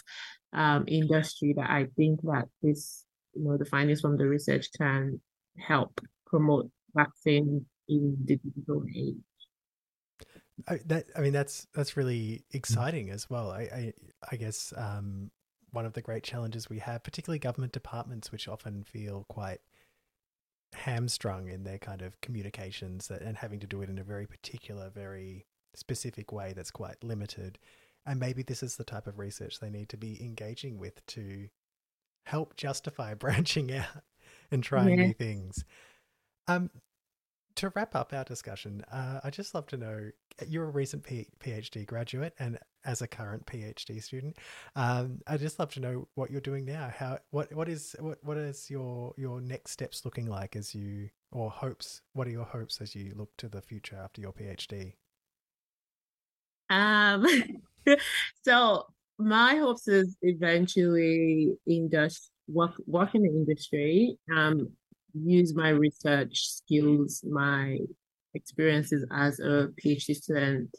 um, 0.52 0.85
industry 0.87 1.55
that 1.57 1.70
I 1.70 1.87
think 1.96 2.20
that 2.22 2.48
this, 2.62 3.05
you 3.35 3.44
know, 3.44 3.57
the 3.57 3.64
findings 3.64 4.00
from 4.00 4.16
the 4.16 4.26
research 4.26 4.68
can 4.76 5.20
help 5.59 6.00
promote 6.26 6.70
vaccine 6.94 7.64
in 7.88 8.16
the 8.24 8.37
digital 8.37 8.85
age. 8.94 9.16
I, 10.68 10.81
that 10.87 11.07
I 11.16 11.20
mean 11.20 11.33
that's 11.33 11.66
that's 11.75 11.96
really 11.96 12.44
exciting 12.53 13.11
as 13.11 13.29
well. 13.29 13.51
I 13.51 13.62
I, 13.62 13.92
I 14.31 14.37
guess 14.37 14.72
um, 14.77 15.31
one 15.72 15.87
of 15.87 15.94
the 15.94 16.03
great 16.03 16.22
challenges 16.22 16.68
we 16.68 16.79
have, 16.79 17.03
particularly 17.03 17.38
government 17.38 17.72
departments, 17.72 18.31
which 18.31 18.48
often 18.48 18.85
feel 18.85 19.25
quite 19.29 19.61
hamstrung 20.75 21.48
in 21.48 21.64
their 21.64 21.79
kind 21.79 22.03
of 22.03 22.20
communications 22.20 23.11
and 23.11 23.37
having 23.37 23.61
to 23.61 23.66
do 23.66 23.83
it 23.83 23.90
in 23.90 23.98
a 23.98 24.05
very 24.05 24.27
particular, 24.27 24.90
very 24.90 25.46
specific 25.75 26.33
way 26.33 26.53
that's 26.55 26.70
quite 26.70 27.03
limited. 27.03 27.59
And 28.07 28.18
maybe 28.18 28.42
this 28.42 28.62
is 28.62 28.77
the 28.77 28.85
type 28.85 29.07
of 29.07 29.18
research 29.18 29.61
they 29.61 29.70
need 29.70 29.88
to 29.90 29.96
be 29.96 30.22
engaging 30.22 30.79
with 30.79 31.05
to 31.09 31.48
help 32.27 32.57
justify 32.57 33.14
branching 33.18 33.72
out 33.72 34.03
and 34.51 34.62
trying 34.62 34.98
yeah. 34.98 35.07
new 35.07 35.12
things. 35.14 35.64
Um, 36.48 36.70
to 37.57 37.70
wrap 37.75 37.94
up 37.94 38.12
our 38.12 38.25
discussion, 38.25 38.83
uh, 38.90 39.20
I'd 39.22 39.35
just 39.35 39.55
love 39.55 39.66
to 39.68 39.77
know 39.77 40.11
you're 40.48 40.64
a 40.64 40.70
recent 40.70 41.04
PhD 41.04 41.86
graduate, 41.86 42.34
and 42.38 42.58
as 42.84 43.02
a 43.02 43.06
current 43.06 43.46
PhD 43.46 44.02
student, 44.02 44.36
um, 44.76 45.20
I'd 45.26 45.40
just 45.40 45.58
love 45.58 45.72
to 45.74 45.80
know 45.80 46.08
what 46.14 46.30
you're 46.30 46.40
doing 46.40 46.64
now. 46.64 46.92
How 46.94 47.18
what 47.30 47.52
what 47.54 47.68
is 47.68 47.94
what 48.00 48.18
what 48.22 48.36
is 48.36 48.70
your 48.70 49.14
your 49.16 49.40
next 49.40 49.72
steps 49.72 50.04
looking 50.04 50.26
like 50.26 50.56
as 50.56 50.74
you 50.74 51.10
or 51.30 51.50
hopes? 51.50 52.02
What 52.12 52.26
are 52.26 52.30
your 52.30 52.44
hopes 52.44 52.80
as 52.80 52.94
you 52.94 53.12
look 53.16 53.30
to 53.38 53.48
the 53.48 53.62
future 53.62 53.96
after 53.96 54.20
your 54.20 54.32
PhD? 54.32 54.94
Um, 56.70 57.26
so 58.42 58.86
my 59.18 59.56
hopes 59.56 59.88
is 59.88 60.16
eventually 60.22 61.52
industry 61.66 62.32
work 62.48 62.74
work 62.86 63.14
in 63.14 63.22
the 63.22 63.28
industry. 63.28 64.18
Um, 64.34 64.70
use 65.14 65.54
my 65.54 65.70
research 65.70 66.48
skills, 66.48 67.22
my 67.28 67.78
experiences 68.34 69.04
as 69.12 69.40
a 69.40 69.68
PhD 69.82 70.14
student 70.14 70.74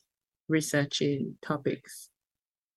researching 0.49 1.35
topics 1.45 2.09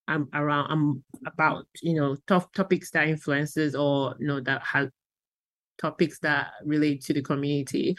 I'm 0.08 0.28
around 0.34 0.70
I'm 0.70 1.04
about, 1.26 1.66
you 1.82 1.94
know, 1.94 2.16
tough 2.26 2.52
topics 2.52 2.90
that 2.92 3.08
influences 3.08 3.74
or 3.74 4.14
you 4.18 4.26
know 4.26 4.40
that 4.40 4.62
have 4.62 4.90
topics 5.78 6.18
that 6.20 6.48
relate 6.64 7.02
to 7.02 7.12
the 7.12 7.22
community 7.22 7.96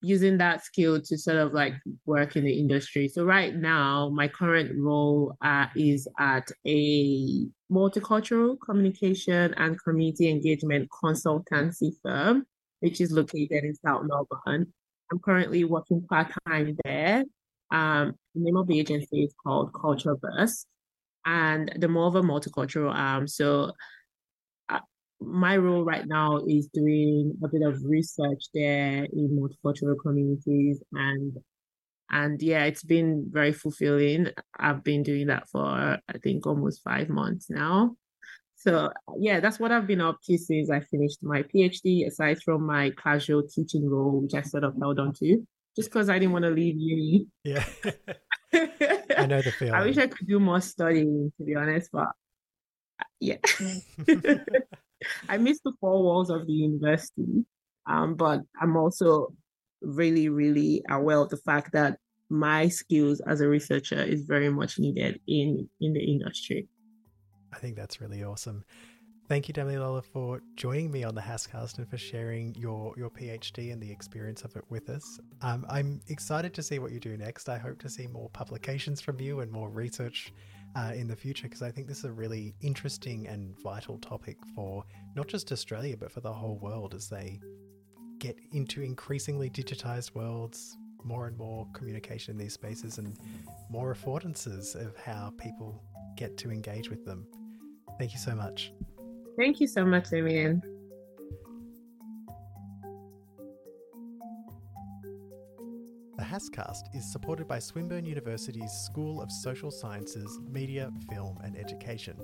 using 0.00 0.38
that 0.38 0.64
skill 0.64 1.00
to 1.00 1.18
sort 1.18 1.38
of 1.38 1.52
like 1.52 1.74
work 2.06 2.36
in 2.36 2.44
the 2.44 2.52
industry. 2.52 3.08
So 3.08 3.24
right 3.24 3.54
now, 3.54 4.08
my 4.10 4.28
current 4.28 4.70
role 4.78 5.36
uh, 5.42 5.66
is 5.74 6.06
at 6.20 6.48
a 6.66 7.46
multicultural 7.72 8.56
communication 8.64 9.54
and 9.54 9.82
community 9.82 10.30
engagement 10.30 10.88
consultancy 11.02 11.92
firm 12.02 12.46
which 12.80 13.00
is 13.00 13.10
located 13.10 13.64
in 13.64 13.74
South 13.74 14.04
Melbourne. 14.04 14.72
I'm 15.10 15.18
currently 15.20 15.64
working 15.64 16.04
part 16.08 16.32
time 16.46 16.76
there. 16.84 17.24
Um, 17.70 18.14
the 18.34 18.42
name 18.42 18.56
of 18.56 18.66
the 18.66 18.80
agency 18.80 19.24
is 19.24 19.34
called 19.42 19.72
Culture 19.72 20.16
Burst, 20.16 20.66
and 21.24 21.72
the 21.76 21.88
more 21.88 22.06
of 22.06 22.14
a 22.16 22.22
multicultural 22.22 22.92
arm. 22.94 23.26
So, 23.28 23.72
uh, 24.68 24.80
my 25.20 25.56
role 25.56 25.84
right 25.84 26.06
now 26.06 26.44
is 26.46 26.68
doing 26.72 27.36
a 27.42 27.48
bit 27.48 27.62
of 27.62 27.82
research 27.84 28.44
there 28.54 29.04
in 29.04 29.38
multicultural 29.38 29.96
communities, 30.02 30.82
and 30.92 31.36
and 32.10 32.40
yeah, 32.42 32.64
it's 32.64 32.84
been 32.84 33.26
very 33.30 33.52
fulfilling. 33.52 34.28
I've 34.58 34.82
been 34.82 35.02
doing 35.02 35.26
that 35.28 35.48
for 35.50 35.60
I 35.62 36.18
think 36.22 36.46
almost 36.46 36.82
five 36.82 37.08
months 37.08 37.50
now. 37.50 37.96
So 38.58 38.90
yeah, 39.18 39.38
that's 39.38 39.60
what 39.60 39.70
I've 39.70 39.86
been 39.86 40.00
up 40.00 40.18
to 40.24 40.36
since 40.36 40.68
I 40.68 40.80
finished 40.80 41.22
my 41.22 41.44
PhD, 41.44 42.06
aside 42.06 42.42
from 42.42 42.66
my 42.66 42.90
casual 42.90 43.44
teaching 43.44 43.88
role, 43.88 44.20
which 44.20 44.34
I 44.34 44.42
sort 44.42 44.64
of 44.64 44.74
held 44.80 44.98
on 44.98 45.12
to, 45.14 45.46
just 45.76 45.90
because 45.90 46.10
I 46.10 46.18
didn't 46.18 46.32
want 46.32 46.44
to 46.44 46.50
leave 46.50 46.74
uni. 46.76 47.26
Yeah. 47.44 47.64
I 48.52 49.26
know 49.26 49.42
the 49.42 49.54
feeling. 49.56 49.74
I 49.74 49.84
wish 49.84 49.96
I 49.96 50.08
could 50.08 50.26
do 50.26 50.40
more 50.40 50.60
studying, 50.60 51.32
to 51.38 51.44
be 51.44 51.54
honest, 51.54 51.90
but 51.92 52.08
yeah. 53.20 53.36
I 55.28 55.38
miss 55.38 55.60
the 55.64 55.72
four 55.80 56.02
walls 56.02 56.28
of 56.28 56.48
the 56.48 56.52
university. 56.52 57.44
Um, 57.86 58.16
but 58.16 58.40
I'm 58.60 58.76
also 58.76 59.34
really, 59.80 60.28
really 60.28 60.82
aware 60.90 61.18
of 61.18 61.28
the 61.28 61.36
fact 61.36 61.72
that 61.74 61.98
my 62.28 62.66
skills 62.68 63.20
as 63.20 63.40
a 63.40 63.48
researcher 63.48 64.02
is 64.02 64.22
very 64.22 64.50
much 64.50 64.80
needed 64.80 65.20
in 65.28 65.68
in 65.80 65.92
the 65.92 66.00
industry. 66.00 66.66
I 67.52 67.58
think 67.58 67.76
that's 67.76 68.00
really 68.00 68.22
awesome. 68.24 68.64
Thank 69.28 69.46
you, 69.46 69.52
Damilola, 69.52 70.02
for 70.02 70.40
joining 70.56 70.90
me 70.90 71.04
on 71.04 71.14
the 71.14 71.20
HASSCast 71.20 71.76
and 71.76 71.86
for 71.86 71.98
sharing 71.98 72.54
your, 72.54 72.94
your 72.96 73.10
PhD 73.10 73.74
and 73.74 73.82
the 73.82 73.90
experience 73.90 74.42
of 74.42 74.56
it 74.56 74.64
with 74.70 74.88
us. 74.88 75.20
Um, 75.42 75.66
I'm 75.68 76.00
excited 76.08 76.54
to 76.54 76.62
see 76.62 76.78
what 76.78 76.92
you 76.92 76.98
do 76.98 77.14
next. 77.18 77.50
I 77.50 77.58
hope 77.58 77.78
to 77.80 77.90
see 77.90 78.06
more 78.06 78.30
publications 78.30 79.02
from 79.02 79.20
you 79.20 79.40
and 79.40 79.52
more 79.52 79.68
research 79.68 80.32
uh, 80.76 80.92
in 80.94 81.08
the 81.08 81.16
future 81.16 81.46
because 81.46 81.60
I 81.60 81.70
think 81.70 81.88
this 81.88 81.98
is 81.98 82.04
a 82.04 82.12
really 82.12 82.54
interesting 82.62 83.26
and 83.26 83.58
vital 83.60 83.98
topic 83.98 84.38
for 84.54 84.84
not 85.14 85.28
just 85.28 85.52
Australia 85.52 85.96
but 85.96 86.10
for 86.10 86.20
the 86.20 86.32
whole 86.32 86.58
world 86.58 86.94
as 86.94 87.10
they 87.10 87.38
get 88.18 88.36
into 88.52 88.82
increasingly 88.82 89.50
digitized 89.50 90.14
worlds, 90.14 90.76
more 91.04 91.26
and 91.26 91.36
more 91.36 91.66
communication 91.72 92.32
in 92.32 92.38
these 92.38 92.54
spaces, 92.54 92.98
and 92.98 93.16
more 93.70 93.94
affordances 93.94 94.74
of 94.74 94.96
how 94.96 95.32
people 95.38 95.82
get 96.16 96.36
to 96.38 96.50
engage 96.50 96.90
with 96.90 97.04
them. 97.04 97.26
Thank 97.98 98.12
you 98.12 98.18
so 98.18 98.34
much. 98.34 98.72
Thank 99.36 99.60
you 99.60 99.66
so 99.66 99.84
much, 99.84 100.10
Damien. 100.10 100.62
The 106.16 106.24
HASSCast 106.24 106.94
is 106.94 107.10
supported 107.10 107.46
by 107.46 107.60
Swinburne 107.60 108.04
University's 108.04 108.72
School 108.72 109.22
of 109.22 109.30
Social 109.30 109.70
Sciences, 109.70 110.40
Media, 110.50 110.90
Film 111.08 111.38
and 111.44 111.56
Education. 111.56 112.16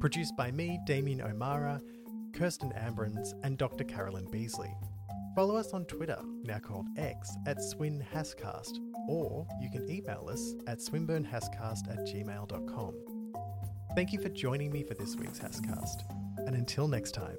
Produced 0.00 0.36
by 0.36 0.50
me, 0.50 0.80
Damien 0.84 1.20
O'Meara, 1.20 1.80
Kirsten 2.32 2.72
Ambrens, 2.72 3.34
and 3.44 3.56
Dr. 3.56 3.84
Carolyn 3.84 4.26
Beasley. 4.30 4.74
Follow 5.36 5.56
us 5.56 5.72
on 5.72 5.84
Twitter, 5.84 6.18
now 6.42 6.58
called 6.58 6.86
X, 6.96 7.36
at 7.46 7.58
SwinHASSCast, 7.58 8.78
or 9.08 9.46
you 9.60 9.70
can 9.70 9.88
email 9.88 10.28
us 10.28 10.54
at 10.66 10.78
swinburnehasscast 10.78 11.88
at 11.88 12.06
gmail.com. 12.06 13.09
Thank 13.96 14.12
you 14.12 14.20
for 14.20 14.28
joining 14.28 14.70
me 14.70 14.84
for 14.84 14.94
this 14.94 15.16
week's 15.16 15.40
HASSCast, 15.40 16.04
and 16.46 16.54
until 16.54 16.86
next 16.86 17.10
time, 17.12 17.36